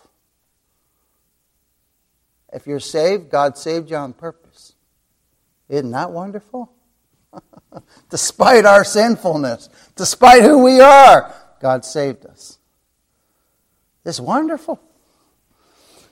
If 2.51 2.67
you're 2.67 2.79
saved, 2.79 3.29
God 3.29 3.57
saved 3.57 3.89
you 3.89 3.95
on 3.95 4.13
purpose. 4.13 4.73
Isn't 5.69 5.91
that 5.91 6.11
wonderful? 6.11 6.71
despite 8.09 8.65
our 8.65 8.83
sinfulness, 8.83 9.69
despite 9.95 10.43
who 10.43 10.63
we 10.63 10.81
are, 10.81 11.33
God 11.61 11.85
saved 11.85 12.25
us. 12.25 12.57
It's 14.05 14.19
wonderful. 14.19 14.81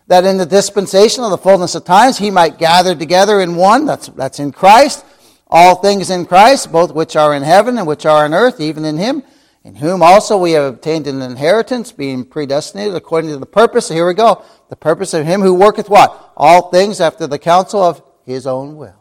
That 0.07 0.25
in 0.25 0.37
the 0.37 0.45
dispensation 0.45 1.23
of 1.23 1.31
the 1.31 1.37
fullness 1.37 1.75
of 1.75 1.85
times, 1.85 2.17
he 2.17 2.31
might 2.31 2.57
gather 2.57 2.95
together 2.95 3.41
in 3.41 3.55
one, 3.55 3.85
that's, 3.85 4.07
that's 4.09 4.39
in 4.39 4.51
Christ, 4.51 5.05
all 5.47 5.75
things 5.75 6.09
in 6.09 6.25
Christ, 6.25 6.71
both 6.71 6.93
which 6.93 7.15
are 7.15 7.33
in 7.35 7.43
heaven 7.43 7.77
and 7.77 7.87
which 7.87 8.05
are 8.05 8.25
on 8.25 8.33
earth, 8.33 8.59
even 8.59 8.85
in 8.85 8.97
him, 8.97 9.23
in 9.63 9.75
whom 9.75 10.01
also 10.01 10.37
we 10.37 10.51
have 10.53 10.73
obtained 10.73 11.07
an 11.07 11.21
inheritance, 11.21 11.91
being 11.91 12.23
predestinated 12.23 12.95
according 12.95 13.31
to 13.31 13.37
the 13.37 13.45
purpose, 13.45 13.89
here 13.89 14.07
we 14.07 14.13
go, 14.13 14.43
the 14.69 14.75
purpose 14.75 15.13
of 15.13 15.25
him 15.25 15.41
who 15.41 15.53
worketh 15.53 15.89
what? 15.89 16.33
All 16.37 16.69
things 16.69 17.01
after 17.01 17.27
the 17.27 17.39
counsel 17.39 17.81
of 17.81 18.01
his 18.25 18.47
own 18.47 18.77
will. 18.77 18.95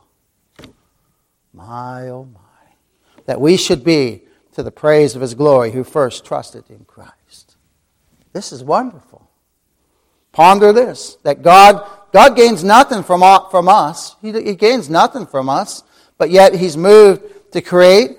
My, 1.52 2.08
oh 2.08 2.24
my 2.24 2.40
that 3.28 3.40
we 3.42 3.58
should 3.58 3.84
be 3.84 4.22
to 4.52 4.62
the 4.62 4.70
praise 4.70 5.14
of 5.14 5.20
his 5.20 5.34
glory 5.34 5.70
who 5.70 5.84
first 5.84 6.24
trusted 6.24 6.64
in 6.70 6.86
Christ. 6.86 7.56
This 8.32 8.52
is 8.52 8.64
wonderful. 8.64 9.28
Ponder 10.32 10.72
this 10.72 11.16
that 11.24 11.42
God, 11.42 11.86
God 12.10 12.36
gains 12.36 12.64
nothing 12.64 13.02
from, 13.02 13.20
from 13.50 13.68
us, 13.68 14.16
he, 14.22 14.32
he 14.32 14.54
gains 14.54 14.88
nothing 14.88 15.26
from 15.26 15.50
us, 15.50 15.82
but 16.16 16.30
yet 16.30 16.54
he's 16.54 16.76
moved 16.76 17.52
to 17.52 17.60
create 17.60 18.16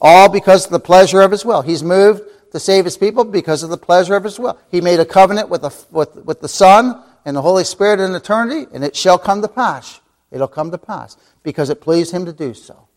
all 0.00 0.28
because 0.28 0.66
of 0.66 0.72
the 0.72 0.80
pleasure 0.80 1.20
of 1.20 1.30
his 1.30 1.44
will. 1.44 1.62
He's 1.62 1.82
moved 1.82 2.22
to 2.52 2.60
save 2.60 2.84
his 2.84 2.96
people 2.96 3.24
because 3.24 3.62
of 3.62 3.70
the 3.70 3.76
pleasure 3.76 4.16
of 4.16 4.24
his 4.24 4.38
will. 4.38 4.58
He 4.70 4.80
made 4.80 5.00
a 5.00 5.04
covenant 5.04 5.48
with 5.48 5.62
the, 5.62 5.74
with, 5.90 6.16
with 6.24 6.40
the 6.40 6.48
Son 6.48 7.02
and 7.24 7.36
the 7.36 7.42
Holy 7.42 7.64
Spirit 7.64 8.00
in 8.00 8.14
eternity, 8.14 8.66
and 8.72 8.84
it 8.84 8.94
shall 8.96 9.18
come 9.18 9.42
to 9.42 9.48
pass. 9.48 10.00
It'll 10.30 10.48
come 10.48 10.70
to 10.70 10.78
pass 10.78 11.16
because 11.42 11.70
it 11.70 11.80
pleased 11.80 12.12
him 12.12 12.24
to 12.26 12.32
do 12.32 12.54
so 12.54 12.88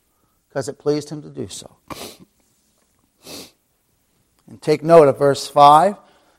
because 0.50 0.68
it 0.68 0.80
pleased 0.80 1.10
him 1.10 1.22
to 1.22 1.30
do 1.30 1.48
so. 1.48 1.78
And 4.48 4.62
take 4.62 4.84
note 4.84 5.08
of 5.08 5.20
verse 5.20 5.48
5. 5.48 5.96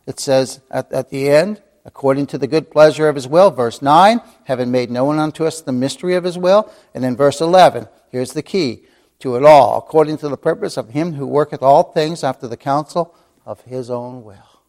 It 0.06 0.18
says 0.18 0.60
at, 0.70 0.92
at 0.92 1.10
the 1.10 1.30
end, 1.30 1.62
according 1.84 2.26
to 2.28 2.38
the 2.38 2.48
good 2.48 2.70
pleasure 2.70 3.08
of 3.08 3.14
his 3.14 3.28
will. 3.28 3.50
Verse 3.50 3.80
9, 3.80 4.20
having 4.44 4.70
made 4.70 4.90
known 4.90 5.18
unto 5.18 5.44
us 5.44 5.60
the 5.60 5.72
mystery 5.72 6.16
of 6.16 6.24
his 6.24 6.36
will. 6.36 6.70
And 6.92 7.04
then 7.04 7.16
verse 7.16 7.40
11, 7.40 7.86
here's 8.10 8.32
the 8.32 8.42
key 8.42 8.84
to 9.20 9.36
it 9.36 9.44
all, 9.44 9.78
according 9.78 10.18
to 10.18 10.28
the 10.28 10.36
purpose 10.36 10.76
of 10.76 10.90
him 10.90 11.14
who 11.14 11.26
worketh 11.26 11.62
all 11.62 11.84
things 11.84 12.24
after 12.24 12.48
the 12.48 12.56
counsel 12.56 13.14
of 13.46 13.60
his 13.62 13.90
own 13.90 14.24
will. 14.24 14.60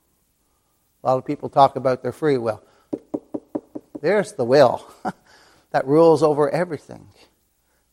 A 1.04 1.08
lot 1.08 1.18
of 1.18 1.26
people 1.26 1.50
talk 1.50 1.76
about 1.76 2.04
their 2.04 2.12
free 2.12 2.38
will. 2.38 2.62
There's 4.02 4.34
the 4.34 4.46
will 4.46 4.86
that 5.72 5.88
rules 5.88 6.22
over 6.22 6.50
everything. 6.50 7.08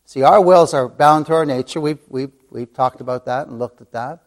See, 0.05 0.23
our 0.23 0.41
wills 0.41 0.73
are 0.73 0.87
bound 0.87 1.27
to 1.27 1.33
our 1.33 1.45
nature. 1.45 1.79
We've, 1.79 1.99
we've, 2.07 2.31
we've 2.49 2.73
talked 2.73 2.99
about 2.99 3.25
that 3.25 3.47
and 3.47 3.59
looked 3.59 3.81
at 3.81 3.91
that. 3.91 4.23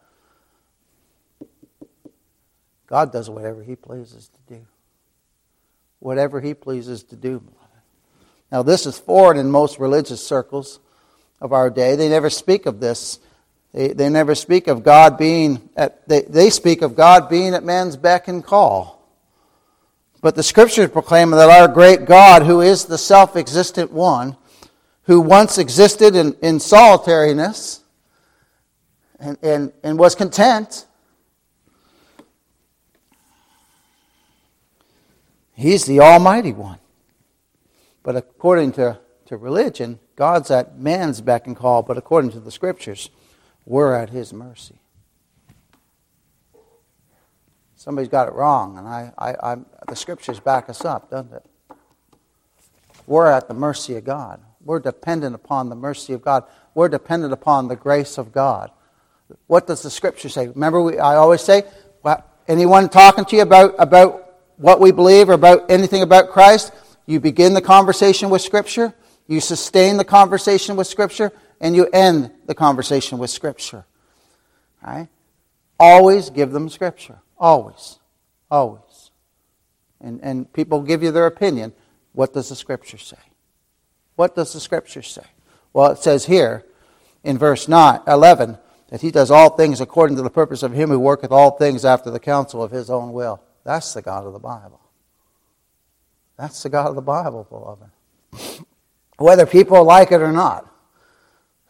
God 2.87 3.11
does 3.11 3.29
whatever 3.29 3.63
He 3.63 3.75
pleases 3.75 4.29
to 4.29 4.55
do. 4.55 4.65
Whatever 5.99 6.41
He 6.41 6.53
pleases 6.53 7.03
to 7.03 7.15
do, 7.15 7.43
Now, 8.51 8.63
this 8.63 8.85
is 8.85 8.97
foreign 8.97 9.37
in 9.37 9.51
most 9.51 9.79
religious 9.79 10.25
circles 10.25 10.79
of 11.43 11.51
our 11.51 11.69
day. 11.69 11.95
They 11.97 12.07
never 12.07 12.29
speak 12.29 12.65
of 12.65 12.79
this. 12.79 13.19
They, 13.73 13.89
they 13.89 14.09
never 14.09 14.33
speak 14.33 14.67
of 14.67 14.81
God 14.81 15.17
being 15.17 15.69
at, 15.75 16.07
they, 16.07 16.21
they 16.21 16.49
speak 16.49 16.81
of 16.81 16.95
God 16.95 17.29
being 17.29 17.53
at 17.53 17.63
man's 17.65 17.97
beck 17.97 18.29
and 18.29 18.43
call. 18.43 19.05
But 20.21 20.35
the 20.35 20.43
scriptures 20.43 20.89
proclaim 20.89 21.31
that 21.31 21.49
our 21.49 21.67
great 21.67 22.05
God, 22.05 22.43
who 22.43 22.61
is 22.61 22.85
the 22.85 22.97
self 22.97 23.35
existent 23.35 23.91
one, 23.91 24.37
who 25.03 25.19
once 25.19 25.57
existed 25.57 26.15
in, 26.15 26.33
in 26.41 26.61
solitariness 26.61 27.81
and, 29.19 29.37
and, 29.43 29.73
and 29.83 29.99
was 29.99 30.15
content. 30.15 30.85
He's 35.55 35.85
the 35.85 35.99
Almighty 35.99 36.53
One. 36.53 36.79
But 38.01 38.15
according 38.15 38.71
to, 38.73 38.97
to 39.33 39.37
religion, 39.37 39.99
God's 40.15 40.51
at 40.51 40.77
man's 40.77 41.19
beck 41.19 41.47
and 41.47 41.55
call, 41.55 41.81
but 41.81 41.97
according 41.97 42.31
to 42.31 42.39
the 42.39 42.51
Scriptures, 42.51 43.09
we're 43.65 43.95
at 43.95 44.11
His 44.11 44.31
mercy. 44.31 44.75
Somebody's 47.75 48.09
got 48.09 48.27
it 48.27 48.33
wrong, 48.33 48.77
and 48.77 48.87
I, 48.87 49.11
I, 49.17 49.53
I, 49.53 49.57
the 49.87 49.95
Scriptures 49.95 50.39
back 50.39 50.69
us 50.69 50.85
up, 50.85 51.09
doesn't 51.09 51.33
it? 51.33 51.45
We're 53.07 53.27
at 53.27 53.47
the 53.47 53.53
mercy 53.53 53.95
of 53.95 54.05
God. 54.05 54.39
We're 54.63 54.79
dependent 54.79 55.35
upon 55.35 55.69
the 55.69 55.75
mercy 55.75 56.13
of 56.13 56.21
God. 56.21 56.45
We're 56.73 56.87
dependent 56.87 57.33
upon 57.33 57.67
the 57.67 57.75
grace 57.75 58.17
of 58.17 58.31
God. 58.31 58.71
What 59.47 59.67
does 59.67 59.81
the 59.81 59.89
scripture 59.89 60.29
say? 60.29 60.47
Remember, 60.47 60.81
we, 60.81 60.99
I 60.99 61.15
always 61.15 61.41
say, 61.41 61.63
well, 62.01 62.23
anyone 62.47 62.87
talking 62.87 63.25
to 63.25 63.35
you 63.35 63.41
about, 63.41 63.75
about 63.79 64.35
what 64.57 64.79
we 64.79 64.91
believe 64.91 65.29
or 65.29 65.33
about 65.33 65.69
anything 65.69 66.01
about 66.01 66.29
Christ, 66.29 66.71
you 67.05 67.19
begin 67.19 67.53
the 67.53 67.61
conversation 67.61 68.29
with 68.29 68.41
scripture, 68.41 68.93
you 69.27 69.39
sustain 69.39 69.97
the 69.97 70.05
conversation 70.05 70.75
with 70.75 70.87
scripture, 70.87 71.31
and 71.59 71.75
you 71.75 71.87
end 71.93 72.31
the 72.45 72.55
conversation 72.55 73.17
with 73.17 73.29
scripture. 73.29 73.85
Right? 74.85 75.07
Always 75.79 76.29
give 76.29 76.51
them 76.51 76.69
scripture. 76.69 77.19
Always. 77.37 77.99
Always. 78.51 79.11
And, 80.01 80.19
and 80.21 80.51
people 80.51 80.81
give 80.81 81.01
you 81.01 81.11
their 81.11 81.25
opinion. 81.25 81.73
What 82.11 82.33
does 82.33 82.49
the 82.49 82.55
scripture 82.55 82.97
say? 82.97 83.17
What 84.15 84.35
does 84.35 84.53
the 84.53 84.59
scripture 84.59 85.01
say? 85.01 85.25
Well, 85.71 85.91
it 85.91 85.99
says 85.99 86.25
here 86.25 86.65
in 87.23 87.37
verse 87.37 87.67
9, 87.67 88.01
11 88.07 88.57
that 88.89 89.01
he 89.01 89.09
does 89.09 89.31
all 89.31 89.51
things 89.51 89.81
according 89.81 90.17
to 90.17 90.21
the 90.21 90.29
purpose 90.29 90.61
of 90.61 90.73
him 90.73 90.89
who 90.89 90.99
worketh 90.99 91.31
all 91.31 91.51
things 91.51 91.83
after 91.83 92.11
the 92.11 92.19
counsel 92.19 92.61
of 92.61 92.71
his 92.71 92.89
own 92.89 93.13
will. 93.13 93.41
That's 93.63 93.93
the 93.93 94.01
God 94.01 94.27
of 94.27 94.33
the 94.33 94.39
Bible. 94.39 94.81
That's 96.37 96.61
the 96.61 96.69
God 96.69 96.89
of 96.89 96.95
the 96.95 97.01
Bible, 97.01 97.47
beloved. 97.49 98.65
Whether 99.17 99.45
people 99.45 99.83
like 99.83 100.11
it 100.11 100.21
or 100.21 100.31
not, 100.31 100.69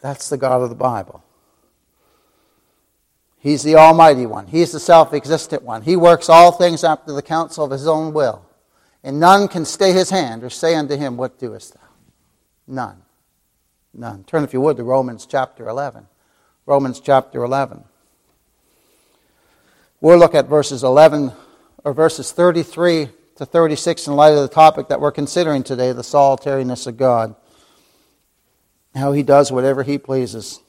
that's 0.02 0.30
the 0.30 0.38
God 0.38 0.62
of 0.62 0.70
the 0.70 0.76
Bible. 0.76 1.24
He's 3.40 3.64
the 3.64 3.76
Almighty 3.76 4.26
One. 4.26 4.48
He's 4.48 4.72
the 4.72 4.80
self 4.80 5.14
existent 5.14 5.64
one. 5.64 5.82
He 5.82 5.98
works 5.98 6.30
all 6.30 6.54
things 6.54 6.84
after 6.84 7.12
the 7.12 7.22
counsel 7.22 7.66
of 7.66 7.72
His 7.72 7.88
own 7.88 8.14
will. 8.14 8.46
And 9.04 9.20
none 9.20 9.50
can 9.50 9.66
stay 9.66 9.92
His 9.92 10.10
hand 10.10 10.44
or 10.44 10.50
say 10.50 10.76
unto 10.76 10.96
Him, 10.96 11.18
What 11.18 11.40
doest 11.40 11.74
thou? 11.74 11.82
None. 12.68 13.02
None. 13.94 14.24
Turn, 14.24 14.46
if 14.46 14.54
you 14.54 14.62
would, 14.62 14.78
to 14.78 14.84
Romans 14.84 15.26
chapter 15.26 15.68
11. 15.68 16.08
Romans 16.66 17.02
chapter 17.02 17.44
11. 17.44 17.84
We'll 20.00 20.18
look 20.18 20.36
at 20.36 20.48
verses 20.48 20.84
11 20.84 21.34
or 21.84 21.94
verses 21.94 22.32
33 22.32 23.10
to 23.44 23.52
36 23.52 24.08
in 24.08 24.16
light 24.16 24.34
of 24.34 24.42
the 24.42 24.48
topic 24.48 24.88
that 24.88 25.02
we're 25.02 25.12
considering 25.12 25.64
today 25.64 25.92
the 25.92 26.04
solitariness 26.04 26.88
of 26.88 26.96
God. 26.96 27.36
How 28.96 29.12
he 29.12 29.22
does 29.22 29.52
whatever 29.52 29.84
he 29.84 29.98
pleases. 29.98 30.62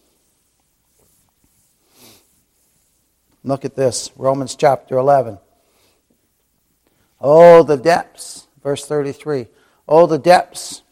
Look 3.44 3.64
at 3.64 3.76
this 3.76 4.10
Romans 4.16 4.56
chapter 4.56 4.96
11. 4.96 5.38
Oh, 7.20 7.62
the 7.62 7.76
depths. 7.76 8.48
Verse 8.62 8.84
33. 8.86 9.46
Oh, 9.86 10.06
the 10.06 10.18
depths 10.18 10.82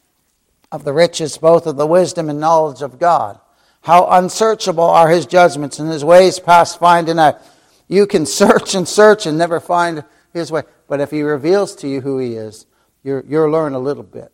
of 0.70 0.84
the 0.84 0.92
riches 0.92 1.36
both 1.36 1.66
of 1.66 1.76
the 1.76 1.86
wisdom 1.86 2.30
and 2.30 2.38
knowledge 2.38 2.82
of 2.82 3.00
God. 3.00 3.40
How 3.80 4.06
unsearchable 4.06 4.84
are 4.84 5.08
his 5.08 5.26
judgments 5.26 5.80
and 5.80 5.90
his 5.90 6.04
ways 6.04 6.38
past 6.38 6.78
finding 6.78 7.18
out. 7.18 7.40
You 7.88 8.06
can 8.06 8.24
search 8.26 8.76
and 8.76 8.86
search 8.86 9.26
and 9.26 9.36
never 9.36 9.58
find 9.58 10.04
his 10.32 10.50
way. 10.50 10.62
But 10.88 11.00
if 11.00 11.10
he 11.10 11.22
reveals 11.22 11.76
to 11.76 11.88
you 11.88 12.00
who 12.00 12.18
he 12.18 12.34
is, 12.34 12.66
you're 13.02 13.24
you'll 13.26 13.50
learn 13.50 13.74
a 13.74 13.78
little 13.78 14.02
bit. 14.02 14.32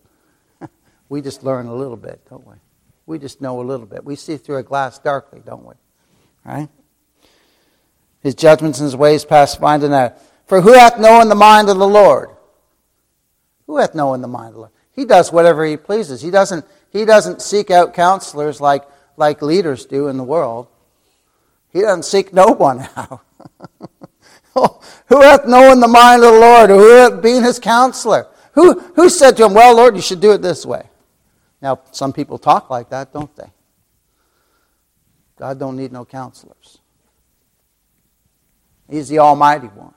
we 1.09 1.21
just 1.21 1.43
learn 1.43 1.67
a 1.67 1.75
little 1.75 1.97
bit, 1.97 2.21
don't 2.29 2.47
we? 2.47 2.55
We 3.07 3.19
just 3.19 3.41
know 3.41 3.61
a 3.61 3.63
little 3.63 3.87
bit. 3.87 4.05
We 4.05 4.17
see 4.17 4.37
through 4.37 4.59
a 4.59 4.63
glass 4.63 4.99
darkly, 4.99 5.41
don't 5.45 5.65
we? 5.65 5.75
Right? 6.45 6.69
His 8.21 8.35
judgments 8.35 8.81
and 8.81 8.85
his 8.85 8.97
ways 8.97 9.25
past 9.25 9.61
finding 9.61 9.93
out. 9.93 10.19
For 10.47 10.61
who 10.61 10.73
hath 10.73 10.99
known 10.99 11.29
the 11.29 11.35
mind 11.35 11.69
of 11.69 11.79
the 11.79 11.89
Lord? 11.89 12.31
Who 13.67 13.79
hath 13.79 13.95
known 13.95 14.21
the 14.21 14.29
mind 14.29 14.49
of 14.49 14.55
the 14.55 14.61
Lord? 14.61 14.73
He 14.93 15.05
does 15.05 15.33
whatever 15.33 15.65
he 15.65 15.77
pleases. 15.77 16.21
He 16.21 16.31
doesn't, 16.31 16.65
he 16.91 17.05
doesn't 17.05 17.41
seek 17.41 17.71
out 17.71 17.95
counselors 17.95 18.61
like, 18.61 18.83
like 19.17 19.43
leaders 19.43 19.87
do 19.87 20.09
in 20.09 20.17
the 20.17 20.25
world. 20.25 20.67
He 21.73 21.83
doesn't 21.83 22.05
seek 22.05 22.33
no 22.33 22.47
one 22.47 22.81
out. 22.97 23.21
who 25.09 25.21
hath 25.23 25.47
known 25.47 25.81
the 25.81 25.89
mind 25.89 26.23
of 26.23 26.33
the 26.33 26.41
Lord, 26.41 26.71
or 26.71 26.79
who 26.79 26.91
hath 26.97 27.23
been 27.23 27.43
his 27.43 27.59
counselor? 27.59 28.27
Who, 28.53 28.81
who 28.81 29.09
said 29.09 29.37
to 29.37 29.47
him, 29.47 29.55
Well, 29.55 29.77
Lord, 29.77 29.97
you 29.97 30.03
should 30.03 30.21
do 30.21 30.33
it 30.33 30.43
this 30.43 30.67
way? 30.67 30.89
Now, 31.61 31.81
some 31.93 32.13
people 32.13 32.39
talk 32.39 32.71
like 32.71 32.91
that, 32.91 33.13
don't 33.13 33.35
they? 33.37 33.51
God 35.39 35.59
don't 35.59 35.77
need 35.77 35.93
no 35.93 36.05
counselors. 36.05 36.79
He's 38.89 39.09
the 39.09 39.19
Almighty 39.19 39.69
One. 39.69 39.95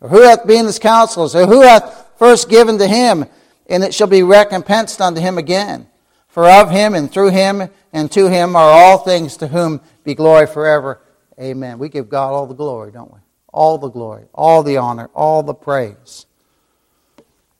Or 0.00 0.08
who 0.08 0.22
hath 0.22 0.46
been 0.46 0.66
his 0.66 0.78
counselors? 0.78 1.34
Or 1.34 1.46
who 1.46 1.62
hath 1.62 2.10
first 2.16 2.48
given 2.48 2.78
to 2.78 2.86
him, 2.86 3.26
and 3.66 3.82
it 3.82 3.92
shall 3.92 4.06
be 4.06 4.22
recompensed 4.22 5.00
unto 5.00 5.20
him 5.20 5.38
again? 5.38 5.88
For 6.28 6.48
of 6.48 6.70
him 6.70 6.94
and 6.94 7.10
through 7.10 7.30
him 7.30 7.68
and 7.92 8.10
to 8.12 8.28
him 8.28 8.54
are 8.54 8.70
all 8.70 8.98
things 8.98 9.36
to 9.38 9.48
whom 9.48 9.80
be 10.04 10.14
glory 10.14 10.46
forever. 10.46 11.00
Amen. 11.40 11.78
We 11.78 11.88
give 11.88 12.08
God 12.08 12.32
all 12.32 12.46
the 12.46 12.54
glory, 12.54 12.90
don't 12.90 13.12
we? 13.12 13.20
All 13.52 13.78
the 13.78 13.88
glory, 13.88 14.24
all 14.34 14.62
the 14.62 14.76
honor, 14.76 15.08
all 15.14 15.42
the 15.42 15.54
praise. 15.54 16.26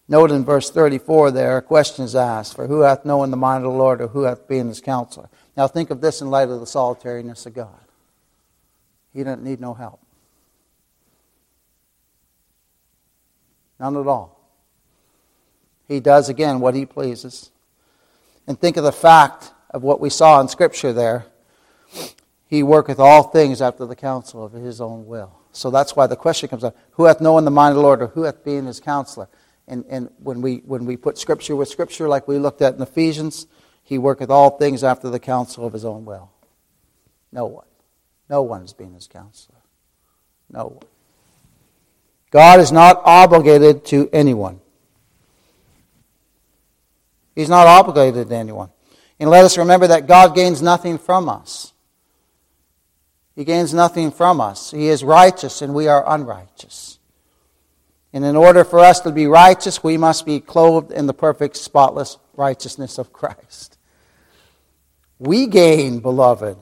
Note 0.08 0.30
in 0.30 0.44
verse 0.44 0.70
34 0.70 1.30
there, 1.30 1.58
a 1.58 1.62
question 1.62 2.04
is 2.04 2.16
asked 2.16 2.56
For 2.56 2.66
who 2.66 2.80
hath 2.80 3.04
known 3.04 3.30
the 3.30 3.36
mind 3.36 3.64
of 3.64 3.72
the 3.72 3.78
Lord, 3.78 4.00
or 4.00 4.08
who 4.08 4.22
hath 4.22 4.48
been 4.48 4.68
his 4.68 4.80
counselor? 4.80 5.28
Now 5.56 5.66
think 5.68 5.90
of 5.90 6.00
this 6.00 6.20
in 6.20 6.30
light 6.30 6.48
of 6.48 6.60
the 6.60 6.66
solitariness 6.66 7.46
of 7.46 7.54
God. 7.54 7.80
He 9.12 9.22
doesn't 9.22 9.44
need 9.44 9.60
no 9.60 9.74
help. 9.74 10.00
None 13.78 13.96
at 13.96 14.06
all. 14.06 14.38
He 15.86 16.00
does, 16.00 16.28
again, 16.28 16.60
what 16.60 16.74
he 16.74 16.84
pleases. 16.84 17.50
And 18.46 18.58
think 18.58 18.76
of 18.76 18.84
the 18.84 18.92
fact 18.92 19.52
of 19.70 19.82
what 19.82 20.00
we 20.00 20.10
saw 20.10 20.40
in 20.40 20.48
Scripture 20.48 20.92
there. 20.92 21.26
He 22.48 22.62
worketh 22.62 22.98
all 22.98 23.24
things 23.24 23.60
after 23.60 23.84
the 23.84 23.94
counsel 23.94 24.42
of 24.42 24.52
his 24.52 24.80
own 24.80 25.06
will. 25.06 25.38
So 25.52 25.70
that's 25.70 25.94
why 25.94 26.06
the 26.06 26.16
question 26.16 26.48
comes 26.48 26.64
up 26.64 26.76
Who 26.92 27.04
hath 27.04 27.20
known 27.20 27.44
the 27.44 27.50
mind 27.50 27.72
of 27.72 27.76
the 27.76 27.82
Lord, 27.82 28.02
or 28.02 28.08
who 28.08 28.22
hath 28.22 28.42
been 28.42 28.66
his 28.66 28.80
counselor? 28.80 29.28
And, 29.66 29.84
and 29.90 30.08
when, 30.22 30.40
we, 30.40 30.62
when 30.64 30.86
we 30.86 30.96
put 30.96 31.18
Scripture 31.18 31.54
with 31.54 31.68
Scripture, 31.68 32.08
like 32.08 32.26
we 32.26 32.38
looked 32.38 32.62
at 32.62 32.74
in 32.74 32.80
Ephesians, 32.80 33.46
he 33.84 33.98
worketh 33.98 34.30
all 34.30 34.56
things 34.56 34.82
after 34.82 35.10
the 35.10 35.20
counsel 35.20 35.66
of 35.66 35.74
his 35.74 35.84
own 35.84 36.06
will. 36.06 36.30
No 37.30 37.44
one. 37.44 37.66
No 38.30 38.42
one 38.42 38.62
has 38.62 38.72
been 38.72 38.94
his 38.94 39.06
counselor. 39.06 39.58
No 40.50 40.66
one. 40.66 40.86
God 42.30 42.60
is 42.60 42.72
not 42.72 43.02
obligated 43.04 43.84
to 43.86 44.08
anyone. 44.10 44.60
He's 47.34 47.48
not 47.48 47.66
obligated 47.66 48.28
to 48.28 48.34
anyone. 48.34 48.70
And 49.20 49.28
let 49.28 49.44
us 49.44 49.58
remember 49.58 49.86
that 49.88 50.06
God 50.06 50.34
gains 50.34 50.62
nothing 50.62 50.98
from 50.98 51.28
us. 51.28 51.72
He 53.38 53.44
gains 53.44 53.72
nothing 53.72 54.10
from 54.10 54.40
us. 54.40 54.72
He 54.72 54.88
is 54.88 55.04
righteous 55.04 55.62
and 55.62 55.72
we 55.72 55.86
are 55.86 56.02
unrighteous. 56.12 56.98
And 58.12 58.24
in 58.24 58.34
order 58.34 58.64
for 58.64 58.80
us 58.80 58.98
to 59.02 59.12
be 59.12 59.28
righteous, 59.28 59.80
we 59.80 59.96
must 59.96 60.26
be 60.26 60.40
clothed 60.40 60.90
in 60.90 61.06
the 61.06 61.14
perfect, 61.14 61.56
spotless 61.56 62.18
righteousness 62.34 62.98
of 62.98 63.12
Christ. 63.12 63.78
We 65.20 65.46
gain, 65.46 66.00
beloved. 66.00 66.56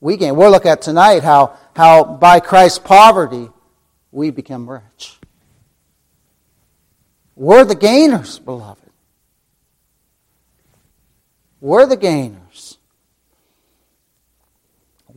We 0.00 0.16
gain. 0.16 0.34
We'll 0.34 0.50
look 0.50 0.64
at 0.64 0.80
tonight 0.80 1.22
how, 1.22 1.58
how 1.76 2.04
by 2.04 2.40
Christ's 2.40 2.78
poverty, 2.78 3.50
we 4.10 4.30
become 4.30 4.70
rich. 4.70 5.18
We're 7.36 7.66
the 7.66 7.74
gainers, 7.74 8.38
beloved. 8.38 8.90
We're 11.60 11.84
the 11.84 11.98
gainers. 11.98 12.77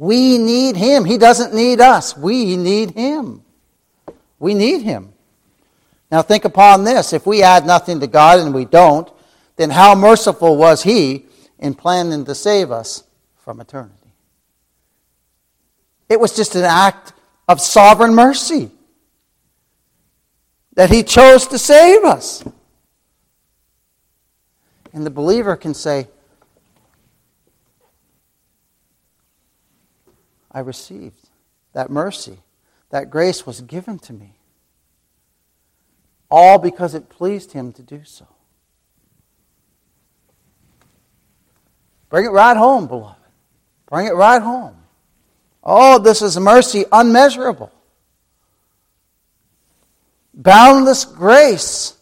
We 0.02 0.40
need 0.40 0.78
Him. 0.78 1.06
He 1.06 1.20
doesn't 1.20 1.54
need 1.54 1.80
us. 1.80 2.18
We 2.18 2.58
need 2.58 2.90
Him. 2.96 3.44
We 4.40 4.56
need 4.56 4.82
Him. 4.82 5.14
Now 6.12 6.24
think 6.24 6.44
upon 6.44 6.86
this. 6.86 7.14
If 7.14 7.28
we 7.28 7.44
add 7.44 7.68
nothing 7.68 8.00
to 8.00 8.08
God 8.08 8.40
and 8.40 8.52
we 8.52 8.66
don't, 8.66 9.08
then 9.58 9.70
how 9.70 9.94
merciful 9.94 10.58
was 10.58 10.82
He 10.82 11.28
in 11.60 11.76
planning 11.76 12.26
to 12.26 12.34
save 12.34 12.72
us 12.72 13.04
from 13.44 13.62
eternity? 13.62 14.12
It 16.10 16.20
was 16.20 16.36
just 16.36 16.56
an 16.56 16.64
act 16.64 17.14
of 17.48 17.62
sovereign 17.62 18.16
mercy 18.16 18.72
that 20.74 20.90
He 20.90 21.04
chose 21.04 21.46
to 21.46 21.60
save 21.60 22.04
us. 22.06 22.44
And 24.94 25.06
the 25.06 25.12
believer 25.12 25.56
can 25.56 25.76
say, 25.76 26.08
I 30.52 30.60
received 30.60 31.30
that 31.74 31.90
mercy. 31.90 32.38
That 32.90 33.10
grace 33.10 33.46
was 33.46 33.62
given 33.62 34.00
to 34.00 34.14
me. 34.14 34.36
All 36.30 36.58
because 36.58 36.94
it 36.94 37.10
pleased 37.10 37.54
him 37.54 37.72
to 37.74 37.82
do 37.82 38.02
so. 38.04 38.28
Bring 42.10 42.26
it 42.26 42.32
right 42.32 42.58
home, 42.58 42.88
beloved. 42.88 43.16
Bring 43.90 44.08
it 44.08 44.16
right 44.16 44.42
home. 44.42 44.76
Oh, 45.64 46.00
this 46.00 46.22
is 46.22 46.38
mercy 46.38 46.86
unmeasurable. 46.92 47.72
Boundless 50.34 51.06
grace. 51.06 51.96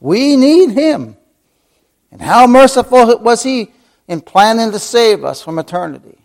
We 0.00 0.36
need 0.36 0.70
him. 0.70 1.16
And 2.10 2.22
how 2.22 2.46
merciful 2.46 3.18
was 3.18 3.42
he 3.42 3.72
in 4.08 4.20
planning 4.20 4.72
to 4.72 4.78
save 4.78 5.24
us 5.24 5.40
from 5.40 5.58
eternity? 5.58 6.18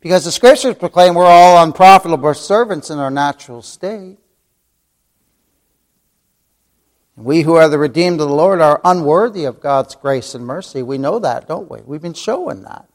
Because 0.00 0.24
the 0.24 0.32
scriptures 0.32 0.76
proclaim 0.76 1.14
we're 1.14 1.26
all 1.26 1.62
unprofitable 1.62 2.32
servants 2.34 2.90
in 2.90 2.98
our 2.98 3.10
natural 3.10 3.62
state. 3.62 4.18
And 7.16 7.24
we 7.24 7.42
who 7.42 7.54
are 7.54 7.68
the 7.68 7.78
redeemed 7.78 8.20
of 8.20 8.28
the 8.28 8.34
Lord 8.34 8.60
are 8.60 8.80
unworthy 8.82 9.44
of 9.44 9.60
God's 9.60 9.94
grace 9.94 10.34
and 10.34 10.46
mercy. 10.46 10.82
We 10.82 10.96
know 10.96 11.18
that, 11.18 11.48
don't 11.48 11.70
we? 11.70 11.80
We've 11.84 12.00
been 12.00 12.14
showing 12.14 12.62
that. 12.62 12.88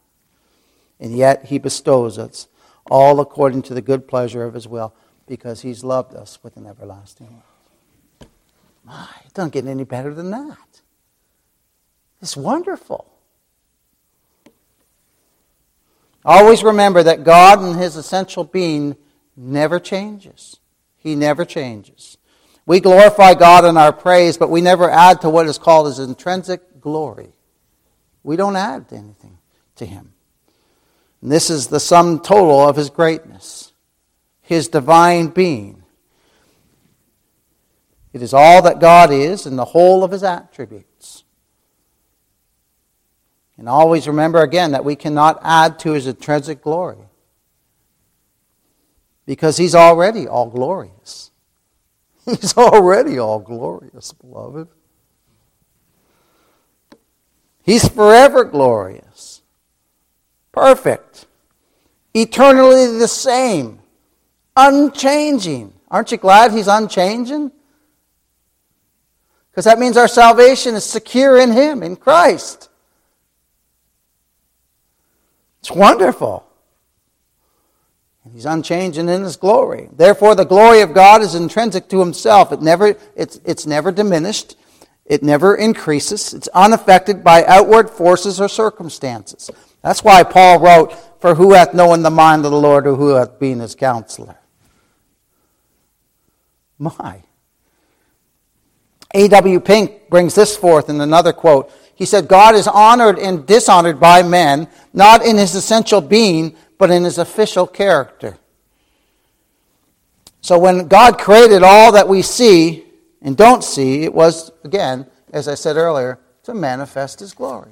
And 0.99 1.15
yet 1.15 1.45
he 1.45 1.60
bestows 1.60 2.17
us 2.17 2.47
all 2.89 3.19
according 3.19 3.63
to 3.63 3.73
the 3.73 3.82
good 3.82 4.08
pleasure 4.08 4.43
of 4.43 4.54
his 4.54 4.67
will 4.67 4.93
because 5.28 5.62
he's 5.62 5.84
loved 5.84 6.15
us 6.15 6.39
with 6.43 6.58
an 6.58 6.65
everlasting 6.65 7.28
love. 7.28 8.30
My, 8.84 9.08
it 9.25 9.34
doesn't 9.34 9.54
get 9.54 9.65
any 9.65 9.84
better 9.84 10.13
than 10.13 10.32
that. 10.32 10.82
It's 12.21 12.38
wonderful. 12.38 13.14
Always 16.26 16.64
remember 16.64 17.04
that 17.04 17.24
God 17.24 17.62
and 17.62 17.78
His 17.78 17.96
essential 17.96 18.44
being 18.44 18.96
never 19.38 19.80
changes. 19.80 20.58
He 20.98 21.16
never 21.16 21.46
changes. 21.46 22.18
We 22.66 22.80
glorify 22.80 23.36
God 23.36 23.64
in 23.64 23.78
our 23.78 23.94
praise, 23.94 24.38
but 24.38 24.50
we 24.50 24.62
never 24.62 24.90
add 24.90 25.22
to 25.22 25.30
what 25.30 25.46
is 25.46 25.60
called 25.60 25.86
His 25.86 26.00
intrinsic 26.00 26.82
glory. 26.82 27.30
We 28.24 28.38
don't 28.38 28.56
add 28.56 28.88
anything 28.92 29.38
to 29.76 29.86
Him. 29.86 30.14
And 31.22 31.32
this 31.32 31.52
is 31.52 31.68
the 31.68 31.80
sum 31.80 32.20
total 32.20 32.68
of 32.68 32.76
His 32.76 32.90
greatness, 32.90 33.72
His 34.42 34.68
divine 34.68 35.28
being. 35.28 35.84
It 38.14 38.24
is 38.24 38.34
all 38.34 38.64
that 38.64 38.80
God 38.80 39.12
is 39.12 39.46
and 39.46 39.60
the 39.60 39.66
whole 39.66 40.04
of 40.04 40.10
His 40.10 40.24
attributes. 40.24 40.94
And 43.58 43.70
always 43.70 44.08
remember 44.08 44.41
again 44.41 44.72
that 44.72 44.84
we 44.84 44.96
cannot 44.96 45.39
add 45.44 45.80
to 45.80 45.91
his 45.91 46.08
intrinsic 46.08 46.62
glory. 46.62 46.98
Because 49.26 49.58
he's 49.58 49.76
already 49.76 50.28
all 50.28 50.50
glorious. 50.50 51.32
He's 52.26 52.58
already 52.58 53.20
all 53.20 53.38
glorious, 53.38 54.12
beloved. 54.13 54.68
He's 57.62 57.88
forever 57.88 58.44
glorious, 58.44 59.44
perfect, 60.52 61.28
eternally 62.15 62.98
the 62.98 63.08
same, 63.08 63.80
unchanging. 64.56 65.74
Aren't 65.89 66.12
you 66.12 66.18
glad 66.18 66.52
he's 66.52 66.68
unchanging? 66.68 67.52
Because 69.52 69.65
that 69.65 69.80
means 69.80 69.98
our 69.98 70.08
salvation 70.08 70.76
is 70.76 70.84
secure 70.84 71.39
in 71.39 71.52
him, 71.52 71.82
in 71.82 71.96
Christ. 71.96 72.70
It's 75.65 75.71
wonderful. 75.71 76.45
He's 78.32 78.45
unchanging 78.45 79.10
in 79.10 79.23
his 79.23 79.36
glory. 79.36 79.89
Therefore, 79.91 80.36
the 80.36 80.45
glory 80.45 80.82
of 80.82 80.93
God 80.93 81.23
is 81.23 81.34
intrinsic 81.34 81.89
to 81.89 81.99
himself. 81.99 82.51
It 82.51 82.62
never, 82.62 82.95
it's, 83.15 83.39
it's 83.43 83.65
never 83.65 83.91
diminished. 83.91 84.58
It 85.08 85.23
never 85.23 85.56
increases. 85.56 86.36
It's 86.36 86.47
unaffected 86.49 87.23
by 87.23 87.45
outward 87.45 87.89
forces 87.89 88.39
or 88.39 88.47
circumstances. 88.47 89.49
That's 89.82 90.04
why 90.04 90.21
Paul 90.21 90.60
wrote, 90.60 90.93
For 91.19 91.34
who 91.34 91.54
hath 91.54 91.73
known 91.73 92.04
the 92.04 92.12
mind 92.12 92.45
of 92.45 92.51
the 92.51 92.62
Lord, 92.62 92.86
or 92.86 92.93
who 92.93 93.15
hath 93.15 93.39
been 93.39 93.60
his 93.60 93.73
counselor? 93.73 94.38
My. 96.78 97.23
A.W. 99.15 99.60
Pink 99.62 100.10
brings 100.10 100.36
this 100.36 100.56
forth 100.56 100.89
in 100.89 101.01
another 101.01 101.34
quote. 101.34 101.71
He 101.95 102.05
said, 102.05 102.27
God 102.27 102.55
is 102.55 102.67
honored 102.67 103.17
and 103.17 103.45
dishonored 103.45 103.99
by 103.99 104.21
men, 104.21 104.67
not 104.93 105.25
in 105.25 105.38
his 105.38 105.55
essential 105.55 106.01
being, 106.01 106.55
but 106.77 106.91
in 106.91 107.05
his 107.05 107.17
official 107.17 107.65
character. 107.65 108.38
So 110.41 110.60
when 110.60 110.88
God 110.88 111.17
created 111.17 111.63
all 111.63 111.93
that 111.93 112.08
we 112.08 112.21
see 112.21 112.84
and 113.21 113.36
don't 113.36 113.63
see, 113.63 114.03
it 114.03 114.13
was, 114.13 114.51
again, 114.63 115.08
as 115.34 115.47
I 115.47 115.55
said 115.55 115.77
earlier, 115.77 116.19
to 116.43 116.53
manifest 116.53 117.21
his 117.21 117.34
glory. 117.34 117.71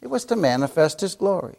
It 0.00 0.08
was 0.08 0.24
to 0.26 0.36
manifest 0.36 1.00
his 1.00 1.14
glory. 1.14 1.56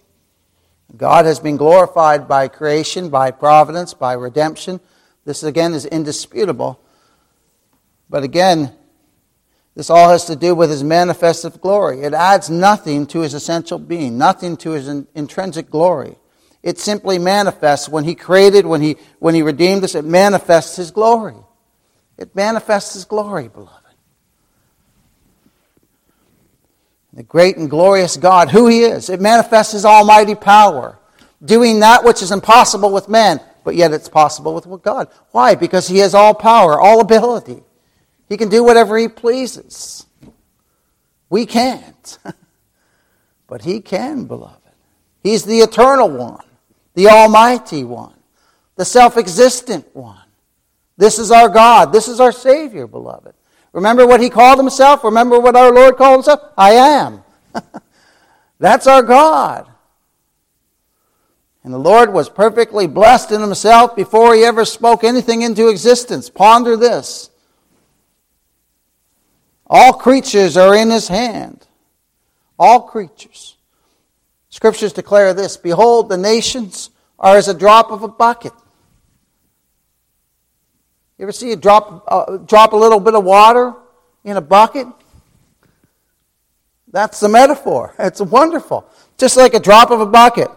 God 0.95 1.25
has 1.25 1.39
been 1.39 1.57
glorified 1.57 2.27
by 2.27 2.47
creation, 2.47 3.09
by 3.09 3.31
providence, 3.31 3.93
by 3.93 4.13
redemption. 4.13 4.79
This, 5.25 5.43
again, 5.43 5.73
is 5.73 5.85
indisputable. 5.85 6.79
But 8.09 8.23
again, 8.23 8.73
this 9.75 9.89
all 9.89 10.09
has 10.09 10.25
to 10.25 10.37
do 10.37 10.55
with 10.55 10.69
his 10.69 10.83
manifested 10.83 11.59
glory. 11.59 12.01
It 12.01 12.13
adds 12.13 12.49
nothing 12.49 13.05
to 13.07 13.19
his 13.19 13.33
essential 13.33 13.77
being, 13.77 14.17
nothing 14.17 14.55
to 14.57 14.71
his 14.71 14.87
in, 14.87 15.05
intrinsic 15.15 15.69
glory. 15.69 16.17
It 16.63 16.79
simply 16.79 17.19
manifests 17.19 17.89
when 17.89 18.05
he 18.05 18.15
created, 18.15 18.65
when 18.65 18.81
he, 18.81 18.95
when 19.19 19.35
he 19.35 19.41
redeemed 19.41 19.83
us, 19.83 19.93
it 19.93 20.05
manifests 20.05 20.77
his 20.77 20.91
glory. 20.91 21.35
It 22.17 22.33
manifests 22.35 22.93
his 22.93 23.03
glory, 23.03 23.49
beloved. 23.49 23.81
The 27.11 27.23
great 27.23 27.57
and 27.57 27.69
glorious 27.69 28.17
God, 28.17 28.49
who 28.49 28.67
he 28.67 28.81
is, 28.81 29.09
it 29.09 29.21
manifests 29.21 29.73
his 29.73 29.85
almighty 29.85 30.35
power, 30.35 30.97
doing 31.43 31.81
that 31.81 32.03
which 32.03 32.21
is 32.21 32.31
impossible 32.31 32.91
with 32.91 33.09
man, 33.09 33.41
but 33.63 33.75
yet 33.75 33.93
it's 33.93 34.09
possible 34.09 34.53
with 34.53 34.81
God. 34.81 35.09
Why? 35.31 35.55
Because 35.55 35.87
he 35.87 35.99
has 35.99 36.13
all 36.13 36.33
power, 36.33 36.79
all 36.79 36.99
ability. 36.99 37.63
He 38.27 38.37
can 38.37 38.49
do 38.49 38.63
whatever 38.63 38.97
he 38.97 39.07
pleases. 39.07 40.05
We 41.29 41.45
can't. 41.45 42.17
but 43.47 43.63
he 43.63 43.81
can, 43.81 44.25
beloved. 44.25 44.61
He's 45.23 45.43
the 45.43 45.59
eternal 45.59 46.09
one, 46.09 46.45
the 46.93 47.09
almighty 47.09 47.83
one, 47.83 48.13
the 48.75 48.85
self 48.85 49.17
existent 49.17 49.87
one. 49.95 50.21
This 50.97 51.19
is 51.19 51.31
our 51.31 51.49
God. 51.49 51.91
This 51.91 52.07
is 52.07 52.19
our 52.19 52.31
Savior, 52.31 52.87
beloved. 52.87 53.33
Remember 53.73 54.07
what 54.07 54.21
he 54.21 54.29
called 54.29 54.57
himself? 54.57 55.03
Remember 55.03 55.39
what 55.39 55.55
our 55.55 55.73
Lord 55.73 55.97
called 55.97 56.17
himself? 56.17 56.39
I 56.57 56.71
am. 56.73 57.23
That's 58.59 58.87
our 58.87 59.03
God. 59.03 59.69
And 61.63 61.73
the 61.73 61.79
Lord 61.79 62.13
was 62.13 62.29
perfectly 62.29 62.87
blessed 62.87 63.31
in 63.31 63.41
himself 63.41 63.95
before 63.95 64.35
he 64.35 64.45
ever 64.45 64.63
spoke 64.63 65.03
anything 65.03 65.41
into 65.41 65.67
existence. 65.67 66.29
Ponder 66.29 66.77
this. 66.77 67.31
All 69.67 69.93
creatures 69.93 70.57
are 70.57 70.75
in 70.75 70.89
his 70.89 71.07
hand. 71.07 71.65
All 72.57 72.81
creatures. 72.81 73.57
Scriptures 74.49 74.93
declare 74.93 75.33
this 75.33 75.57
Behold, 75.57 76.09
the 76.09 76.17
nations 76.17 76.91
are 77.19 77.37
as 77.37 77.47
a 77.47 77.53
drop 77.53 77.91
of 77.91 78.03
a 78.03 78.07
bucket. 78.07 78.53
You 81.17 81.23
ever 81.23 81.31
see 81.31 81.51
a 81.51 81.55
drop, 81.55 82.03
uh, 82.07 82.37
drop 82.37 82.73
a 82.73 82.75
little 82.75 82.99
bit 82.99 83.15
of 83.15 83.23
water 83.23 83.73
in 84.23 84.37
a 84.37 84.41
bucket? 84.41 84.87
That's 86.91 87.19
the 87.19 87.29
metaphor. 87.29 87.93
It's 87.99 88.21
wonderful. 88.21 88.89
Just 89.17 89.37
like 89.37 89.53
a 89.53 89.59
drop 89.59 89.91
of 89.91 90.01
a 90.01 90.05
bucket. 90.05 90.49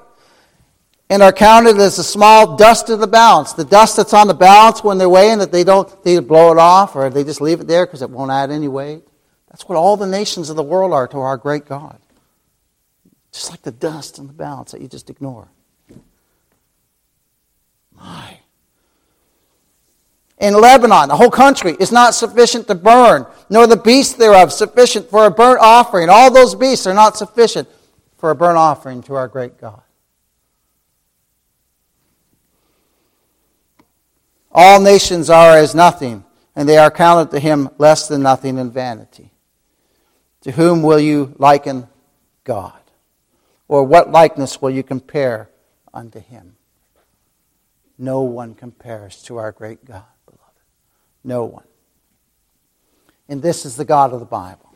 And 1.10 1.22
are 1.22 1.32
counted 1.32 1.78
as 1.78 1.98
a 1.98 2.04
small 2.04 2.56
dust 2.56 2.90
of 2.90 3.00
the 3.00 3.06
balance. 3.06 3.54
The 3.54 3.64
dust 3.64 3.96
that's 3.96 4.12
on 4.12 4.28
the 4.28 4.34
balance 4.34 4.84
when 4.84 4.98
they're 4.98 5.08
weighing 5.08 5.38
that 5.38 5.52
they 5.52 5.64
don't 5.64 6.04
they 6.04 6.18
blow 6.20 6.52
it 6.52 6.58
off 6.58 6.94
or 6.96 7.08
they 7.08 7.24
just 7.24 7.40
leave 7.40 7.60
it 7.60 7.66
there 7.66 7.86
because 7.86 8.02
it 8.02 8.10
won't 8.10 8.30
add 8.30 8.50
any 8.50 8.68
weight. 8.68 9.02
That's 9.48 9.66
what 9.66 9.76
all 9.76 9.96
the 9.96 10.06
nations 10.06 10.50
of 10.50 10.56
the 10.56 10.62
world 10.62 10.92
are 10.92 11.08
to 11.08 11.18
our 11.18 11.38
great 11.38 11.66
God. 11.66 11.98
Just 13.32 13.50
like 13.50 13.62
the 13.62 13.70
dust 13.70 14.18
in 14.18 14.26
the 14.26 14.32
balance 14.32 14.72
that 14.72 14.82
you 14.82 14.88
just 14.88 15.08
ignore. 15.08 15.48
My. 17.96 18.38
In 20.40 20.54
Lebanon, 20.54 21.08
the 21.08 21.16
whole 21.16 21.30
country 21.30 21.76
is 21.80 21.90
not 21.90 22.14
sufficient 22.14 22.68
to 22.68 22.74
burn, 22.74 23.26
nor 23.50 23.66
the 23.66 23.76
beasts 23.76 24.14
thereof 24.14 24.52
sufficient 24.52 25.10
for 25.10 25.26
a 25.26 25.30
burnt 25.30 25.60
offering. 25.60 26.08
All 26.08 26.32
those 26.32 26.54
beasts 26.54 26.86
are 26.86 26.94
not 26.94 27.16
sufficient 27.16 27.68
for 28.18 28.30
a 28.30 28.34
burnt 28.34 28.56
offering 28.56 29.02
to 29.04 29.14
our 29.14 29.26
great 29.26 29.58
God. 29.58 29.82
All 34.50 34.80
nations 34.80 35.30
are 35.30 35.56
as 35.56 35.74
nothing, 35.74 36.24
and 36.56 36.68
they 36.68 36.78
are 36.78 36.90
counted 36.90 37.30
to 37.32 37.40
him 37.40 37.68
less 37.78 38.08
than 38.08 38.22
nothing 38.22 38.58
in 38.58 38.70
vanity. 38.70 39.30
To 40.42 40.52
whom 40.52 40.82
will 40.82 41.00
you 41.00 41.34
liken 41.38 41.88
God? 42.44 42.80
Or 43.68 43.84
what 43.84 44.10
likeness 44.10 44.62
will 44.62 44.70
you 44.70 44.82
compare 44.82 45.50
unto 45.92 46.20
him? 46.20 46.56
No 47.98 48.22
one 48.22 48.54
compares 48.54 49.22
to 49.24 49.36
our 49.36 49.52
great 49.52 49.84
God, 49.84 50.04
beloved. 50.24 50.60
No 51.24 51.44
one. 51.44 51.64
And 53.28 53.42
this 53.42 53.66
is 53.66 53.76
the 53.76 53.84
God 53.84 54.12
of 54.12 54.20
the 54.20 54.26
Bible. 54.26 54.72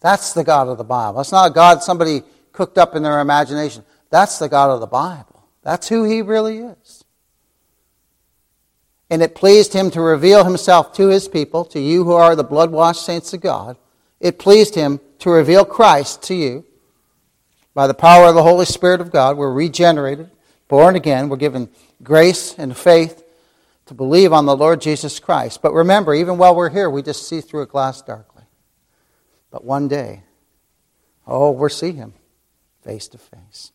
That's 0.00 0.32
the 0.32 0.44
God 0.44 0.68
of 0.68 0.78
the 0.78 0.84
Bible. 0.84 1.18
That's 1.18 1.32
not 1.32 1.50
a 1.50 1.54
God 1.54 1.82
somebody 1.82 2.22
cooked 2.52 2.78
up 2.78 2.94
in 2.94 3.02
their 3.02 3.20
imagination. 3.20 3.84
That's 4.08 4.38
the 4.38 4.48
God 4.48 4.70
of 4.70 4.80
the 4.80 4.86
Bible. 4.86 5.46
That's 5.62 5.88
who 5.88 6.04
he 6.04 6.22
really 6.22 6.58
is. 6.58 6.99
And 9.10 9.22
it 9.22 9.34
pleased 9.34 9.72
him 9.72 9.90
to 9.90 10.00
reveal 10.00 10.44
himself 10.44 10.92
to 10.94 11.08
his 11.08 11.26
people, 11.26 11.64
to 11.66 11.80
you 11.80 12.04
who 12.04 12.12
are 12.12 12.36
the 12.36 12.44
blood 12.44 12.70
washed 12.70 13.04
saints 13.04 13.32
of 13.32 13.40
God. 13.40 13.76
It 14.20 14.38
pleased 14.38 14.76
him 14.76 15.00
to 15.18 15.30
reveal 15.30 15.64
Christ 15.64 16.22
to 16.24 16.34
you 16.34 16.64
by 17.74 17.86
the 17.86 17.94
power 17.94 18.26
of 18.26 18.34
the 18.34 18.42
Holy 18.42 18.66
Spirit 18.66 19.00
of 19.00 19.10
God. 19.10 19.36
We're 19.36 19.52
regenerated, 19.52 20.30
born 20.68 20.94
again. 20.94 21.28
We're 21.28 21.36
given 21.38 21.68
grace 22.02 22.54
and 22.56 22.76
faith 22.76 23.24
to 23.86 23.94
believe 23.94 24.32
on 24.32 24.46
the 24.46 24.56
Lord 24.56 24.80
Jesus 24.80 25.18
Christ. 25.18 25.62
But 25.62 25.72
remember, 25.72 26.14
even 26.14 26.38
while 26.38 26.54
we're 26.54 26.70
here, 26.70 26.88
we 26.88 27.02
just 27.02 27.28
see 27.28 27.40
through 27.40 27.62
a 27.62 27.66
glass 27.66 28.02
darkly. 28.02 28.44
But 29.50 29.64
one 29.64 29.88
day, 29.88 30.22
oh, 31.26 31.50
we'll 31.50 31.68
see 31.68 31.92
him 31.92 32.14
face 32.84 33.08
to 33.08 33.18
face. 33.18 33.72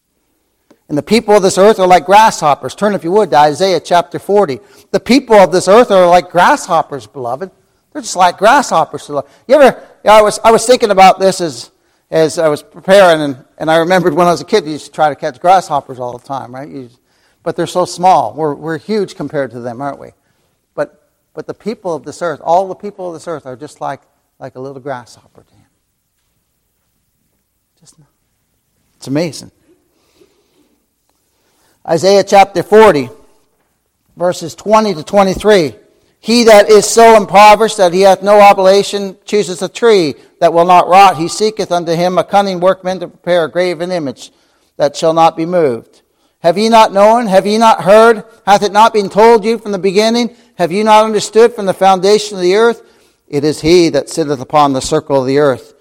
And 0.88 0.98
the 0.98 1.04
people 1.04 1.36
of 1.36 1.41
this 1.41 1.58
earth 1.58 1.80
are 1.80 1.88
like 1.88 2.06
grasshoppers. 2.06 2.76
Turn, 2.76 2.93
if 2.93 3.04
you 3.04 3.12
would, 3.12 3.32
to 3.32 3.38
Isaiah 3.38 3.80
chapter 3.80 4.19
40. 4.19 4.60
The 4.91 5.00
people 5.00 5.36
of 5.36 5.52
this 5.52 5.67
earth 5.67 5.89
are 5.89 6.08
like 6.08 6.30
grasshoppers, 6.30 7.08
beloved. 7.08 7.50
They're 7.91 8.02
just 8.02 8.15
like 8.15 8.38
grasshoppers. 8.38 9.08
You 9.08 9.24
ever, 9.50 9.80
you 10.04 10.10
know, 10.10 10.13
I, 10.13 10.21
was, 10.21 10.39
I 10.43 10.52
was 10.52 10.65
thinking 10.65 10.91
about 10.91 11.19
this 11.19 11.41
as, 11.41 11.71
as 12.12 12.38
I 12.38 12.50
was 12.50 12.62
preparing, 12.62 13.21
and, 13.21 13.45
and 13.58 13.71
I 13.71 13.78
remembered 13.78 14.13
when 14.13 14.28
I 14.28 14.32
was 14.32 14.41
a 14.41 14.45
kid, 14.45 14.65
you 14.65 14.74
used 14.74 14.88
to 14.88 14.91
try 14.91 15.10
to 15.10 15.15
catch 15.15 15.39
grasshoppers 15.39 16.00
all 16.00 16.17
the 16.17 16.26
time, 16.26 16.54
right? 16.54 16.69
You, 16.69 16.89
but 17.41 17.56
they're 17.56 17.67
so 17.67 17.86
small. 17.86 18.34
We're, 18.34 18.54
we're 18.54 18.78
huge 18.78 19.15
compared 19.15 19.52
to 19.52 19.60
them, 19.62 19.82
aren't 19.82 20.00
we? 20.00 20.10
But, 20.76 21.10
but 21.34 21.48
the 21.48 21.54
people 21.54 21.95
of 21.95 22.04
this 22.04 22.21
earth, 22.21 22.41
all 22.43 22.67
the 22.67 22.76
people 22.76 23.08
of 23.08 23.13
this 23.13 23.28
earth 23.28 23.45
are 23.45 23.56
just 23.56 23.82
like, 23.82 24.02
like 24.39 24.56
a 24.56 24.60
little 24.60 24.82
grasshopper 24.82 25.43
to 25.43 25.54
him. 25.54 25.65
Just, 27.80 27.95
it's 28.98 29.08
amazing. 29.08 29.52
Isaiah 31.88 32.24
chapter 32.24 32.63
40, 32.63 33.10
verses 34.17 34.56
20 34.56 34.95
to 34.95 35.04
23. 35.04 35.76
He 36.19 36.45
that 36.45 36.67
is 36.67 36.88
so 36.88 37.15
impoverished 37.15 37.78
that 37.78 37.93
he 37.93 38.02
hath 38.02 38.24
no 38.24 38.41
oblation 38.41 39.15
chooses 39.24 39.62
a 39.62 39.69
tree 39.69 40.15
that 40.39 40.52
will 40.52 40.65
not 40.65 40.88
rot. 40.88 41.17
He 41.17 41.28
seeketh 41.28 41.71
unto 41.71 41.91
him 41.91 42.17
a 42.17 42.24
cunning 42.24 42.60
workman 42.60 43.02
to 43.02 43.08
prepare 43.08 43.45
a 43.45 43.52
graven 43.52 43.91
image 43.91 44.32
that 44.78 44.95
shall 44.95 45.13
not 45.13 45.38
be 45.38 45.45
moved. 45.45 46.02
Have 46.39 46.58
ye 46.58 46.69
not 46.69 46.91
known? 46.91 47.28
Have 47.28 47.45
ye 47.45 47.60
not 47.60 47.84
heard? 47.84 48.24
Hath 48.48 48.63
it 48.63 48.71
not 48.71 48.91
been 48.91 49.10
told 49.10 49.45
you 49.45 49.60
from 49.60 49.71
the 49.71 49.78
beginning? 49.78 50.36
Have 50.56 50.71
you 50.71 50.84
not 50.84 51.06
understood 51.06 51.54
from 51.54 51.67
the 51.67 51.74
foundation 51.74 52.38
of 52.38 52.41
the 52.41 52.56
earth? 52.56 52.82
It 53.28 53.43
is 53.43 53.62
he 53.62 53.89
that 53.89 54.10
sitteth 54.10 54.41
upon 54.41 54.74
the 54.74 54.82
circle 54.82 55.21
of 55.21 55.28
the 55.28 55.38
earth, 55.38 55.76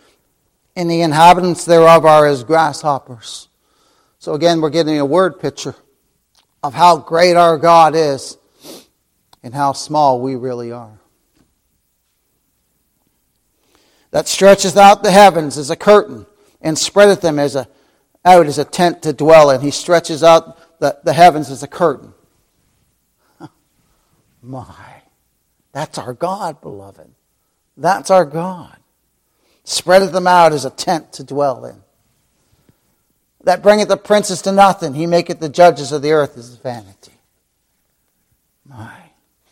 and 0.76 0.90
the 0.90 1.00
inhabitants 1.00 1.64
thereof 1.64 2.04
are 2.04 2.26
as 2.26 2.44
grasshoppers. 2.44 3.48
So 4.18 4.34
again, 4.34 4.60
we're 4.60 4.68
getting 4.68 4.98
a 4.98 5.04
word 5.06 5.40
picture 5.40 5.74
of 6.64 6.72
how 6.72 6.96
great 6.96 7.36
our 7.36 7.58
God 7.58 7.94
is 7.94 8.38
and 9.42 9.52
how 9.52 9.74
small 9.74 10.22
we 10.22 10.34
really 10.34 10.72
are. 10.72 10.98
That 14.12 14.26
stretcheth 14.26 14.74
out 14.78 15.02
the 15.02 15.10
heavens 15.10 15.58
as 15.58 15.68
a 15.68 15.76
curtain 15.76 16.24
and 16.62 16.78
spreadeth 16.78 17.20
them 17.20 17.38
as 17.38 17.54
a, 17.54 17.68
out 18.24 18.46
as 18.46 18.56
a 18.56 18.64
tent 18.64 19.02
to 19.02 19.12
dwell 19.12 19.50
in. 19.50 19.60
He 19.60 19.70
stretches 19.70 20.24
out 20.24 20.80
the, 20.80 20.98
the 21.04 21.12
heavens 21.12 21.50
as 21.50 21.62
a 21.62 21.68
curtain. 21.68 22.14
My, 24.42 25.02
that's 25.72 25.98
our 25.98 26.14
God, 26.14 26.62
beloved. 26.62 27.10
That's 27.76 28.10
our 28.10 28.24
God. 28.24 28.78
Spreadeth 29.64 30.12
them 30.12 30.26
out 30.26 30.54
as 30.54 30.64
a 30.64 30.70
tent 30.70 31.12
to 31.14 31.24
dwell 31.24 31.66
in 31.66 31.83
that 33.44 33.62
bringeth 33.62 33.88
the 33.88 33.96
princes 33.96 34.42
to 34.42 34.52
nothing. 34.52 34.94
He 34.94 35.06
maketh 35.06 35.40
the 35.40 35.48
judges 35.48 35.92
of 35.92 36.02
the 36.02 36.12
earth 36.12 36.34
his 36.34 36.56
vanity. 36.56 37.12
My. 38.64 38.96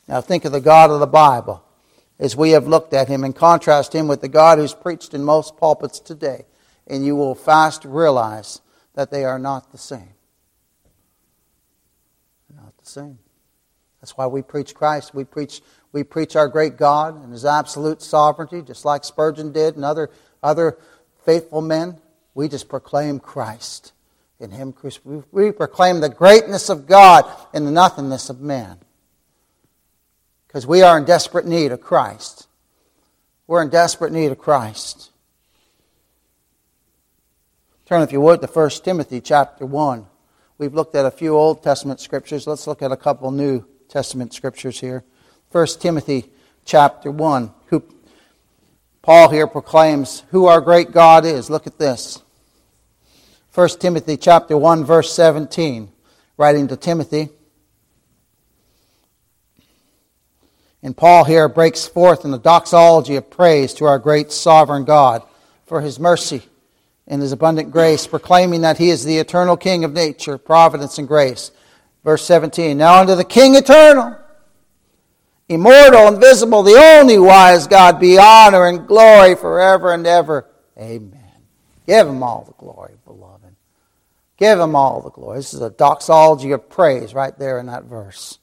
Now 0.09 0.20
think 0.20 0.44
of 0.44 0.52
the 0.52 0.61
God 0.61 0.90
of 0.90 1.00
the 1.00 1.07
Bible 1.07 1.64
as 2.18 2.37
we 2.37 2.50
have 2.50 2.66
looked 2.66 2.92
at 2.92 3.09
him 3.09 3.24
and 3.24 3.35
contrast 3.35 3.94
him 3.94 4.09
with 4.09 4.20
the 4.20 4.28
God 4.28 4.59
who's 4.59 4.74
preached 4.74 5.14
in 5.14 5.22
most 5.22 5.57
pulpits 5.57 6.00
today 6.00 6.44
and 6.87 7.05
you 7.05 7.16
will 7.16 7.35
fast 7.35 7.85
realize 7.85 8.61
that 8.94 9.11
they 9.11 9.24
are 9.24 9.38
not 9.38 9.72
the 9.72 9.78
same. 9.78 10.14
They're 12.48 12.62
not 12.62 12.76
the 12.78 12.88
same. 12.88 13.18
That's 14.00 14.16
why 14.16 14.26
we 14.26 14.42
preach 14.42 14.74
Christ. 14.74 15.14
We 15.14 15.24
preach, 15.24 15.62
we 15.92 16.02
preach 16.02 16.35
our 16.37 16.48
great 16.48 16.76
God 16.76 17.22
and 17.22 17.33
His 17.33 17.44
absolute 17.44 18.02
sovereignty, 18.02 18.62
just 18.62 18.85
like 18.85 19.05
Spurgeon 19.05 19.52
did 19.52 19.76
and 19.76 19.85
other, 19.85 20.11
other 20.42 20.76
faithful 21.24 21.62
men. 21.62 21.98
We 22.34 22.48
just 22.48 22.68
proclaim 22.68 23.20
Christ 23.20 23.92
in 24.40 24.50
Him. 24.50 24.74
We 25.30 25.52
proclaim 25.52 26.00
the 26.00 26.08
greatness 26.08 26.68
of 26.68 26.86
God 26.86 27.24
and 27.52 27.66
the 27.66 27.70
nothingness 27.70 28.30
of 28.30 28.40
man. 28.40 28.78
Because 30.46 30.66
we 30.66 30.82
are 30.82 30.98
in 30.98 31.04
desperate 31.04 31.46
need 31.46 31.72
of 31.72 31.80
Christ. 31.80 32.46
We're 33.46 33.62
in 33.62 33.70
desperate 33.70 34.12
need 34.12 34.32
of 34.32 34.38
Christ. 34.38 35.10
Turn, 37.86 38.02
if 38.02 38.12
you 38.12 38.20
would, 38.20 38.40
to 38.40 38.46
1 38.46 38.70
Timothy 38.84 39.20
chapter 39.20 39.66
1. 39.66 40.06
We've 40.58 40.74
looked 40.74 40.94
at 40.94 41.04
a 41.04 41.10
few 41.10 41.36
Old 41.36 41.62
Testament 41.62 42.00
scriptures. 42.00 42.46
Let's 42.46 42.66
look 42.66 42.82
at 42.82 42.92
a 42.92 42.96
couple 42.96 43.30
New 43.30 43.64
Testament 43.88 44.32
scriptures 44.32 44.80
here. 44.80 45.04
1 45.50 45.66
Timothy 45.80 46.30
chapter 46.64 47.10
1. 47.10 47.52
Who, 47.66 47.84
Paul 49.02 49.28
here 49.28 49.46
proclaims 49.46 50.22
who 50.30 50.46
our 50.46 50.60
great 50.60 50.92
God 50.92 51.26
is. 51.26 51.50
Look 51.50 51.66
at 51.66 51.78
this. 51.78 52.21
1 53.54 53.68
Timothy 53.80 54.16
chapter 54.16 54.56
1 54.56 54.84
verse 54.84 55.12
17, 55.12 55.90
writing 56.38 56.68
to 56.68 56.76
Timothy. 56.76 57.28
And 60.82 60.96
Paul 60.96 61.24
here 61.24 61.48
breaks 61.48 61.86
forth 61.86 62.24
in 62.24 62.30
the 62.30 62.38
doxology 62.38 63.16
of 63.16 63.30
praise 63.30 63.74
to 63.74 63.84
our 63.84 63.98
great 63.98 64.32
sovereign 64.32 64.84
God 64.84 65.22
for 65.66 65.82
his 65.82 66.00
mercy 66.00 66.42
and 67.06 67.20
his 67.20 67.32
abundant 67.32 67.70
grace, 67.70 68.06
proclaiming 68.06 68.62
that 68.62 68.78
he 68.78 68.88
is 68.88 69.04
the 69.04 69.18
eternal 69.18 69.56
King 69.56 69.84
of 69.84 69.92
nature, 69.92 70.38
providence, 70.38 70.98
and 70.98 71.06
grace. 71.06 71.50
Verse 72.04 72.24
17 72.24 72.78
Now 72.78 73.00
unto 73.00 73.14
the 73.14 73.24
King 73.24 73.54
eternal, 73.54 74.16
immortal, 75.48 76.08
invisible, 76.08 76.62
the 76.62 76.76
only 76.76 77.18
wise 77.18 77.66
God, 77.66 78.00
be 78.00 78.18
honor 78.18 78.66
and 78.66 78.86
glory 78.86 79.34
forever 79.34 79.92
and 79.92 80.06
ever. 80.06 80.46
Amen. 80.78 81.18
Give 81.86 82.08
him 82.08 82.22
all 82.22 82.44
the 82.44 82.54
glory, 82.54 82.94
beloved. 83.04 83.31
Give 84.42 84.59
him 84.59 84.74
all 84.74 85.00
the 85.00 85.11
glory. 85.11 85.38
This 85.38 85.55
is 85.55 85.61
a 85.61 85.70
doxology 85.70 86.50
of 86.50 86.68
praise 86.68 87.14
right 87.14 87.38
there 87.38 87.61
in 87.61 87.66
that 87.66 87.85
verse. 87.85 88.40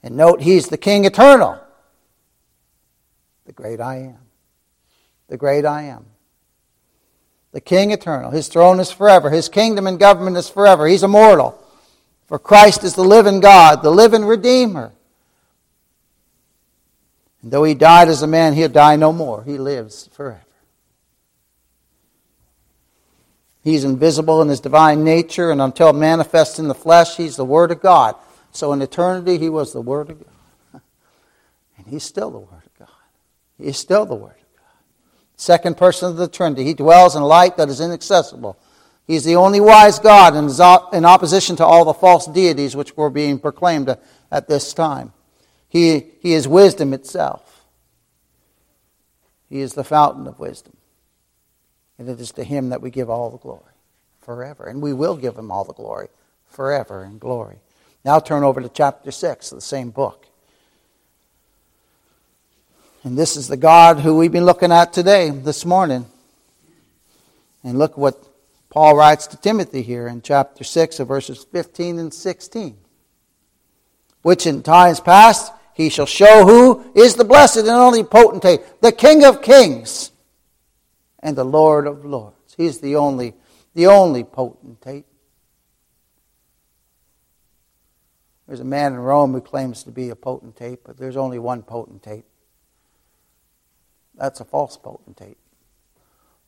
And 0.00 0.16
note, 0.16 0.40
he's 0.40 0.68
the 0.68 0.78
King 0.78 1.06
eternal. 1.06 1.60
The 3.44 3.52
great 3.52 3.80
I 3.80 3.96
am. 3.96 4.18
The 5.26 5.36
great 5.36 5.64
I 5.64 5.82
am. 5.86 6.06
The 7.50 7.60
King 7.60 7.90
eternal. 7.90 8.30
His 8.30 8.46
throne 8.46 8.78
is 8.78 8.92
forever. 8.92 9.28
His 9.28 9.48
kingdom 9.48 9.88
and 9.88 9.98
government 9.98 10.36
is 10.36 10.48
forever. 10.48 10.86
He's 10.86 11.02
immortal. 11.02 11.60
For 12.28 12.38
Christ 12.38 12.84
is 12.84 12.94
the 12.94 13.02
living 13.02 13.40
God, 13.40 13.82
the 13.82 13.90
living 13.90 14.24
Redeemer. 14.24 14.92
And 17.42 17.50
though 17.50 17.64
he 17.64 17.74
died 17.74 18.06
as 18.06 18.22
a 18.22 18.28
man, 18.28 18.52
he'll 18.52 18.68
die 18.68 18.94
no 18.94 19.12
more. 19.12 19.42
He 19.42 19.58
lives 19.58 20.08
forever. 20.12 20.44
He's 23.68 23.84
invisible 23.84 24.40
in 24.40 24.48
his 24.48 24.60
divine 24.60 25.04
nature, 25.04 25.50
and 25.50 25.60
until 25.60 25.92
manifest 25.92 26.58
in 26.58 26.68
the 26.68 26.74
flesh, 26.74 27.18
he's 27.18 27.36
the 27.36 27.44
Word 27.44 27.70
of 27.70 27.82
God. 27.82 28.16
So 28.50 28.72
in 28.72 28.80
eternity, 28.80 29.36
he 29.36 29.50
was 29.50 29.74
the 29.74 29.82
Word 29.82 30.08
of 30.08 30.24
God. 30.24 30.80
And 31.76 31.86
he's 31.86 32.02
still 32.02 32.30
the 32.30 32.38
Word 32.38 32.62
of 32.64 32.78
God. 32.78 32.88
He's 33.58 33.76
still 33.76 34.06
the 34.06 34.14
Word 34.14 34.30
of 34.30 34.56
God. 34.56 34.72
Second 35.36 35.76
person 35.76 36.08
of 36.08 36.16
the 36.16 36.28
Trinity. 36.28 36.64
He 36.64 36.72
dwells 36.72 37.14
in 37.14 37.22
light 37.22 37.58
that 37.58 37.68
is 37.68 37.82
inaccessible. 37.82 38.58
He's 39.06 39.24
the 39.24 39.36
only 39.36 39.60
wise 39.60 39.98
God 39.98 40.34
in 40.94 41.04
opposition 41.04 41.56
to 41.56 41.64
all 41.66 41.84
the 41.84 41.92
false 41.92 42.26
deities 42.26 42.74
which 42.74 42.96
were 42.96 43.10
being 43.10 43.38
proclaimed 43.38 43.94
at 44.30 44.48
this 44.48 44.72
time. 44.72 45.12
He, 45.68 46.06
he 46.20 46.32
is 46.32 46.48
wisdom 46.48 46.94
itself. 46.94 47.66
He 49.50 49.60
is 49.60 49.74
the 49.74 49.84
fountain 49.84 50.26
of 50.26 50.38
wisdom. 50.38 50.77
And 51.98 52.08
it 52.08 52.20
is 52.20 52.32
to 52.32 52.44
him 52.44 52.68
that 52.68 52.80
we 52.80 52.90
give 52.90 53.10
all 53.10 53.30
the 53.30 53.38
glory 53.38 53.74
forever. 54.22 54.66
And 54.66 54.80
we 54.80 54.92
will 54.92 55.16
give 55.16 55.36
him 55.36 55.50
all 55.50 55.64
the 55.64 55.72
glory 55.72 56.08
forever 56.46 57.04
in 57.04 57.18
glory. 57.18 57.56
Now 58.04 58.20
turn 58.20 58.44
over 58.44 58.60
to 58.60 58.68
chapter 58.68 59.10
6 59.10 59.52
of 59.52 59.58
the 59.58 59.62
same 59.62 59.90
book. 59.90 60.26
And 63.04 63.16
this 63.16 63.36
is 63.36 63.48
the 63.48 63.56
God 63.56 64.00
who 64.00 64.16
we've 64.16 64.32
been 64.32 64.44
looking 64.44 64.72
at 64.72 64.92
today, 64.92 65.30
this 65.30 65.64
morning. 65.64 66.06
And 67.64 67.78
look 67.78 67.96
what 67.96 68.22
Paul 68.70 68.96
writes 68.96 69.26
to 69.28 69.36
Timothy 69.36 69.82
here 69.82 70.06
in 70.06 70.22
chapter 70.22 70.62
6 70.62 71.00
of 71.00 71.08
verses 71.08 71.44
15 71.44 71.98
and 71.98 72.14
16. 72.14 72.76
Which 74.22 74.46
in 74.46 74.62
times 74.62 75.00
past 75.00 75.52
he 75.74 75.88
shall 75.88 76.06
show 76.06 76.44
who 76.44 76.92
is 76.94 77.14
the 77.14 77.24
blessed 77.24 77.58
and 77.58 77.68
only 77.68 78.04
potentate, 78.04 78.60
the 78.80 78.92
King 78.92 79.24
of 79.24 79.42
kings 79.42 80.12
and 81.28 81.36
the 81.36 81.44
Lord 81.44 81.86
of 81.86 82.06
lords. 82.06 82.54
He's 82.56 82.80
the 82.80 82.96
only, 82.96 83.34
the 83.74 83.86
only 83.86 84.24
potentate. 84.24 85.04
There's 88.46 88.60
a 88.60 88.64
man 88.64 88.94
in 88.94 88.98
Rome 88.98 89.34
who 89.34 89.42
claims 89.42 89.84
to 89.84 89.90
be 89.90 90.08
a 90.08 90.16
potentate, 90.16 90.82
but 90.84 90.96
there's 90.96 91.18
only 91.18 91.38
one 91.38 91.62
potentate. 91.62 92.24
That's 94.14 94.40
a 94.40 94.44
false 94.46 94.78
potentate 94.78 95.36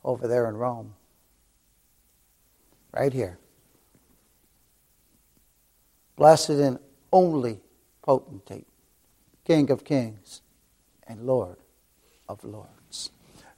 over 0.03 0.27
there 0.27 0.49
in 0.49 0.57
Rome. 0.57 0.95
Right 2.91 3.13
here. 3.13 3.37
Blessed 6.15 6.49
and 6.49 6.79
only 7.13 7.59
potentate, 8.01 8.67
King 9.45 9.69
of 9.69 9.83
kings 9.83 10.41
and 11.07 11.27
Lord 11.27 11.57
of 12.27 12.43
lords, 12.43 12.80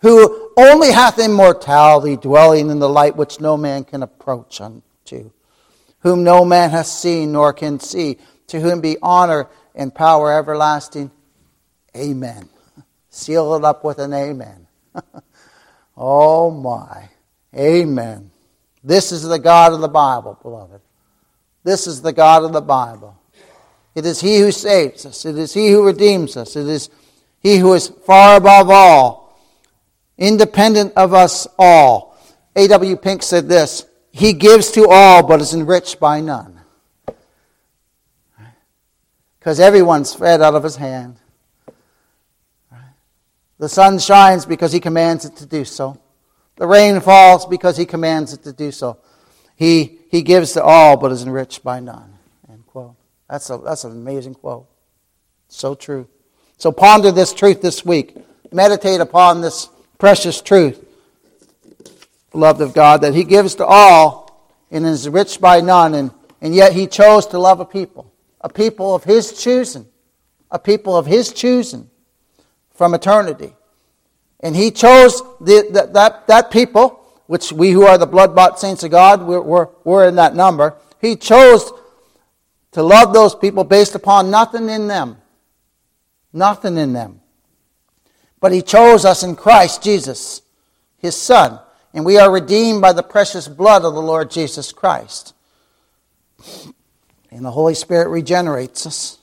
who 0.04 0.52
only 0.58 0.92
hath 0.92 1.18
immortality, 1.18 2.18
dwelling 2.18 2.70
in 2.70 2.80
the 2.80 2.90
light 2.90 3.16
which 3.16 3.40
no 3.40 3.56
man 3.56 3.86
can 3.86 4.04
approach 4.04 4.60
unto, 4.60 5.32
whom 6.00 6.24
no 6.24 6.44
man 6.44 6.70
hath 6.70 6.88
seen 6.88 7.32
nor 7.32 7.54
can 7.54 7.80
see 7.80 8.18
to 8.48 8.60
whom 8.60 8.82
be 8.82 8.98
honor 9.02 9.48
and 9.74 9.96
power 9.96 10.38
everlasting. 10.38 11.10
Amen. 11.96 12.50
Seal 13.10 13.56
it 13.56 13.64
up 13.64 13.86
with 13.86 13.98
an 14.00 14.14
amen. 14.14 14.68
oh 15.98 16.52
my. 16.52 17.10
Amen. 17.56 18.30
This 18.84 19.14
is 19.14 19.24
the 19.24 19.40
God 19.40 19.72
of 19.72 19.80
the 19.80 19.88
Bible, 19.88 20.38
beloved. 20.42 20.82
This 21.64 21.88
is 21.88 22.02
the 22.02 22.12
God 22.12 22.44
of 22.44 22.52
the 22.52 22.62
Bible. 22.62 23.18
It 23.96 24.06
is 24.06 24.20
He 24.20 24.40
who 24.40 24.52
saves 24.52 25.06
us. 25.06 25.24
It 25.24 25.38
is 25.38 25.54
He 25.54 25.72
who 25.72 25.86
redeems 25.86 26.36
us. 26.36 26.58
It 26.58 26.68
is 26.68 26.90
He 27.40 27.58
who 27.58 27.74
is 27.74 27.88
far 27.88 28.36
above 28.36 28.70
all, 28.70 29.23
independent 30.18 30.94
of 30.96 31.14
us 31.14 31.48
all. 31.58 32.18
A.W. 32.56 32.98
Pink 32.98 33.24
said 33.24 33.50
this 33.50 33.86
He 34.12 34.34
gives 34.34 34.72
to 34.72 34.88
all, 34.90 35.26
but 35.26 35.42
is 35.42 35.54
enriched 35.54 36.00
by 36.00 36.22
none 36.22 36.54
because 39.44 39.60
everyone's 39.60 40.14
fed 40.14 40.42
out 40.42 40.56
of 40.56 40.64
his 40.64 40.78
hand. 40.78 41.18
The 43.60 43.68
sun 43.68 44.00
shines 44.00 44.46
because 44.46 44.72
he 44.72 44.80
commands 44.80 45.26
it 45.26 45.36
to 45.36 45.46
do 45.46 45.66
so. 45.66 46.00
The 46.56 46.66
rain 46.66 47.02
falls 47.02 47.46
because 47.46 47.76
he 47.76 47.86
commands 47.86 48.32
it 48.32 48.44
to 48.44 48.54
do 48.54 48.72
so. 48.72 49.00
He, 49.58 50.00
he 50.10 50.22
gives 50.22 50.54
to 50.54 50.64
all, 50.64 50.96
but 50.96 51.12
is 51.12 51.24
enriched 51.24 51.62
by 51.62 51.82
none. 51.82 52.18
End 52.50 52.66
quote. 52.68 52.96
That's, 53.30 53.50
a, 53.50 53.58
that's 53.58 53.84
an 53.84 53.92
amazing 53.92 54.36
quote. 54.36 54.66
So 55.50 55.76
true. 55.76 56.08
So 56.58 56.72
ponder 56.72 57.12
this 57.12 57.34
truth 57.34 57.62
this 57.62 57.84
week. 57.84 58.16
Meditate 58.54 59.02
upon 59.02 59.42
this 59.42 59.68
precious 60.04 60.42
truth, 60.42 60.86
beloved 62.34 62.60
of 62.62 62.74
God, 62.74 63.00
that 63.00 63.14
he 63.14 63.24
gives 63.24 63.56
to 63.56 63.66
all 63.66 64.52
and 64.70 64.86
is 64.86 65.08
rich 65.08 65.40
by 65.40 65.62
none, 65.62 65.94
and, 65.94 66.12
and 66.42 66.54
yet 66.54 66.74
he 66.74 66.88
chose 66.88 67.26
to 67.28 67.40
love 67.40 67.62
a 67.62 67.66
people 67.66 68.12
a 68.42 68.50
people 68.50 68.94
of 68.94 69.06
His 69.06 69.42
choosing, 69.42 69.88
a 70.52 70.60
people 70.60 70.98
of 70.98 71.06
His 71.06 71.32
choosing 71.32 71.90
from 72.74 72.94
eternity. 72.94 73.56
And 74.42 74.54
He 74.54 74.72
chose 74.72 75.22
the, 75.40 75.70
the, 75.72 75.90
that, 75.94 76.28
that 76.28 76.52
people, 76.52 77.02
which 77.28 77.54
we 77.54 77.72
who 77.72 77.84
are 77.84 77.98
the 77.98 78.06
blood 78.06 78.36
bought 78.36 78.60
saints 78.60 78.84
of 78.84 78.92
God, 78.92 79.24
we're, 79.24 79.40
we're, 79.40 79.70
we're 79.86 80.10
in 80.10 80.16
that 80.16 80.36
number. 80.36 80.76
He 81.00 81.16
chose 81.16 81.72
to 82.74 82.84
love 82.84 83.14
those 83.14 83.36
people 83.36 83.64
based 83.64 83.96
upon 83.96 84.30
nothing 84.30 84.68
in 84.70 84.90
them. 84.90 85.16
Nothing 86.34 86.76
in 86.78 86.92
them. 86.92 87.22
But 88.44 88.52
He 88.52 88.62
chose 88.62 89.06
us 89.06 89.24
in 89.24 89.38
Christ 89.38 89.82
Jesus, 89.82 90.42
His 90.98 91.16
Son. 91.16 91.60
And 91.94 92.04
we 92.04 92.18
are 92.18 92.30
redeemed 92.30 92.82
by 92.82 92.92
the 92.92 93.02
precious 93.02 93.48
blood 93.48 93.86
of 93.86 93.94
the 93.94 94.02
Lord 94.02 94.30
Jesus 94.30 94.74
Christ. 94.74 95.34
And 97.32 97.46
the 97.46 97.52
Holy 97.52 97.74
Spirit 97.74 98.10
regenerates 98.10 98.86
us. 98.86 99.18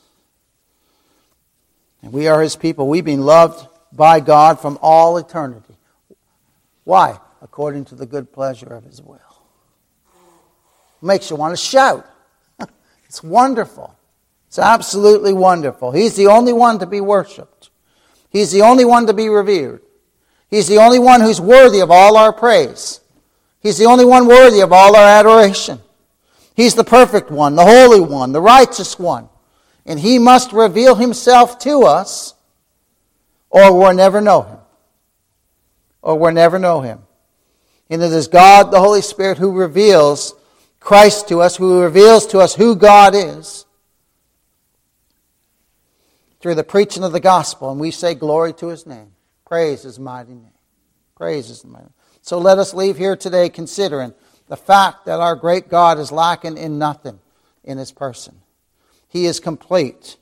And 2.03 2.15
we 2.15 2.29
are 2.29 2.41
His 2.41 2.57
people. 2.57 2.89
We've 2.89 3.05
been 3.05 3.27
loved 3.27 3.69
by 3.93 4.21
God 4.21 4.59
from 4.59 4.79
all 4.81 5.19
eternity. 5.19 5.77
Why? 6.85 7.19
according 7.43 7.87
to 7.87 7.95
the 7.95 8.07
good 8.07 8.33
pleasure 8.33 8.73
of 8.73 8.85
his 8.85 9.01
will. 9.01 9.19
Makes 11.03 11.31
you 11.31 11.37
want 11.37 11.53
to 11.53 11.57
shout. 11.57 12.07
it's 13.07 13.23
wonderful. 13.23 13.97
It's 14.49 14.59
absolutely 14.59 15.33
wonderful. 15.33 15.93
He's 15.93 16.17
the 16.17 16.27
only 16.27 16.53
one 16.53 16.79
to 16.81 16.87
be 16.87 17.01
worshiped. 17.01 17.70
He's 18.31 18.53
the 18.53 18.63
only 18.63 18.85
one 18.85 19.07
to 19.07 19.13
be 19.13 19.29
revered. 19.29 19.83
He's 20.49 20.69
the 20.69 20.79
only 20.79 20.99
one 20.99 21.21
who's 21.21 21.41
worthy 21.41 21.81
of 21.81 21.91
all 21.91 22.17
our 22.17 22.33
praise. 22.33 23.01
He's 23.61 23.79
the 23.79 23.85
only 23.85 24.05
one 24.05 24.27
worthy 24.27 24.61
of 24.61 24.73
all 24.73 24.97
our 24.97 25.07
adoration. 25.07 25.81
He's 26.55 26.75
the 26.75 26.85
perfect 26.85 27.31
one, 27.31 27.57
the 27.57 27.65
holy 27.65 28.01
one, 28.01 28.33
the 28.33 28.41
righteous 28.41 28.99
one. 28.99 29.29
And 29.87 29.99
he 29.99 30.19
must 30.19 30.53
reveal 30.53 30.95
himself 30.95 31.59
to 31.61 31.83
us, 31.85 32.35
or 33.51 33.77
we'll 33.77 33.95
never 33.95 34.21
know 34.21 34.43
him. 34.43 34.59
Or 36.03 36.19
we'll 36.19 36.33
never 36.33 36.59
know 36.59 36.81
him. 36.81 37.01
And 37.89 38.03
it 38.03 38.13
is 38.13 38.29
God, 38.29 38.71
the 38.71 38.81
Holy 38.81 39.03
Spirit, 39.03 39.39
who 39.39 39.53
reveals 39.53 40.35
Christ 40.79 41.29
to 41.29 41.41
us, 41.41 41.57
who 41.57 41.81
reveals 41.81 42.27
to 42.29 42.39
us 42.39 42.55
who 42.55 42.77
God 42.77 43.15
is 43.15 43.67
through 46.41 46.55
the 46.55 46.65
preaching 46.65 47.05
of 47.05 47.13
the 47.13 47.21
gospel. 47.21 47.71
And 47.71 47.81
we 47.81 47.91
say 47.91 48.15
glory 48.15 48.53
to 48.55 48.69
his 48.69 48.87
name. 48.87 49.13
Praise 49.47 49.83
his 49.83 49.99
mighty 49.99 50.33
name. 50.35 50.53
Praise 51.17 51.49
his 51.49 51.65
mighty 51.65 51.85
name. 51.85 51.95
So 52.23 52.39
let 52.39 52.59
us 52.59 52.75
leave 52.75 52.97
here 52.97 53.17
today 53.17 53.49
considering 53.49 54.15
the 54.49 54.57
fact 54.57 55.07
that 55.07 55.21
our 55.21 55.37
great 55.37 55.69
God 55.69 55.99
is 55.99 56.13
lacking 56.13 56.57
in 56.57 56.79
nothing 56.79 57.19
in 57.65 57.79
his 57.79 57.93
person. 57.93 58.41
He 59.09 59.27
is 59.27 59.41
complete. 59.41 60.17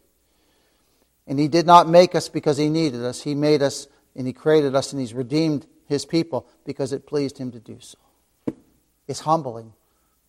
And 1.27 1.39
he 1.39 1.49
did 1.49 1.67
not 1.67 1.89
make 1.89 2.15
us 2.15 2.29
because 2.29 2.57
he 2.57 2.69
needed 2.69 3.05
us. 3.05 3.23
He 3.23 3.35
made 3.35 3.63
us 3.63 3.87
and 4.17 4.27
he 4.27 4.33
created 4.33 4.75
us 4.75 4.93
and 4.93 5.01
he's 5.01 5.15
redeemed 5.15 5.67
his 5.87 6.05
people 6.05 6.47
because 6.65 6.93
it 6.93 7.07
pleased 7.07 7.39
him 7.39 7.53
to 7.53 7.61
do 7.61 7.79
so. 7.81 7.99
It's 9.07 9.21
humbling, 9.21 9.73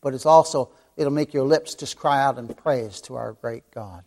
but 0.01 0.13
it's 0.13 0.25
also, 0.25 0.71
it'll 0.95 1.11
make 1.11 1.33
your 1.33 1.45
lips 1.45 1.75
just 1.75 1.97
cry 1.97 2.21
out 2.21 2.37
in 2.37 2.47
praise 2.47 3.01
to 3.01 3.15
our 3.15 3.33
great 3.33 3.69
God. 3.71 4.03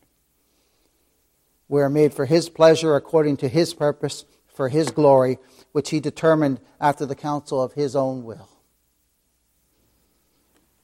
We 1.73 1.81
are 1.81 1.89
made 1.89 2.13
for 2.13 2.27
his 2.27 2.51
pleasure 2.51 2.97
according 2.97 3.39
to 3.39 3.49
his 3.49 3.73
purpose, 3.73 4.27
for 4.47 4.69
his 4.69 4.91
glory, 4.91 5.39
which 5.73 5.89
he 5.89 6.01
determined 6.01 6.61
after 6.79 7.07
the 7.07 7.15
counsel 7.15 7.63
of 7.63 7.73
his 7.73 7.97
own 7.97 8.25
will. 8.25 8.51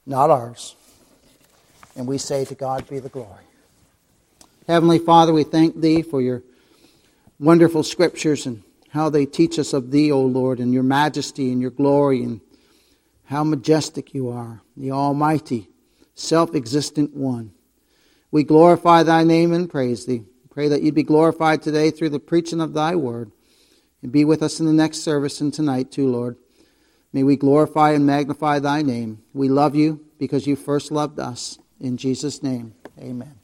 Not 0.07 0.31
ours. 0.31 0.75
And 1.95 2.07
we 2.07 2.17
say, 2.17 2.43
To 2.43 2.55
God 2.55 2.89
be 2.89 2.97
the 2.97 3.07
glory. 3.07 3.43
Heavenly 4.65 4.97
Father, 4.97 5.31
we 5.31 5.43
thank 5.43 5.79
Thee 5.79 6.01
for 6.01 6.23
your 6.23 6.41
wonderful 7.39 7.83
scriptures 7.83 8.47
and 8.47 8.63
how 8.89 9.11
they 9.11 9.27
teach 9.27 9.59
us 9.59 9.73
of 9.73 9.91
Thee, 9.91 10.11
O 10.11 10.21
Lord, 10.21 10.59
and 10.59 10.73
your 10.73 10.81
majesty 10.81 11.51
and 11.51 11.61
your 11.61 11.69
glory, 11.69 12.23
and 12.23 12.41
how 13.25 13.43
majestic 13.43 14.15
you 14.15 14.29
are, 14.29 14.63
the 14.75 14.89
Almighty, 14.89 15.69
self 16.15 16.55
existent 16.55 17.15
one. 17.15 17.51
We 18.31 18.43
glorify 18.43 19.03
Thy 19.03 19.23
name 19.23 19.53
and 19.53 19.69
praise 19.69 20.07
Thee. 20.07 20.23
Pray 20.59 20.67
that 20.67 20.81
you'd 20.81 20.93
be 20.93 21.03
glorified 21.03 21.61
today 21.61 21.89
through 21.89 22.09
the 22.09 22.19
preaching 22.19 22.59
of 22.59 22.73
Thy 22.73 22.93
word, 22.93 23.31
and 24.01 24.11
be 24.11 24.25
with 24.25 24.43
us 24.43 24.59
in 24.59 24.65
the 24.65 24.73
next 24.73 24.97
service 24.97 25.39
and 25.39 25.53
tonight, 25.53 25.89
too, 25.89 26.05
Lord. 26.05 26.35
May 27.13 27.23
we 27.23 27.37
glorify 27.37 27.91
and 27.91 28.05
magnify 28.05 28.59
Thy 28.59 28.81
name. 28.81 29.23
We 29.33 29.47
love 29.47 29.73
you 29.73 30.05
because 30.17 30.47
you 30.47 30.57
first 30.57 30.91
loved 30.91 31.17
us. 31.17 31.59
In 31.79 31.95
Jesus' 31.95 32.43
name, 32.43 32.75
amen. 32.99 33.38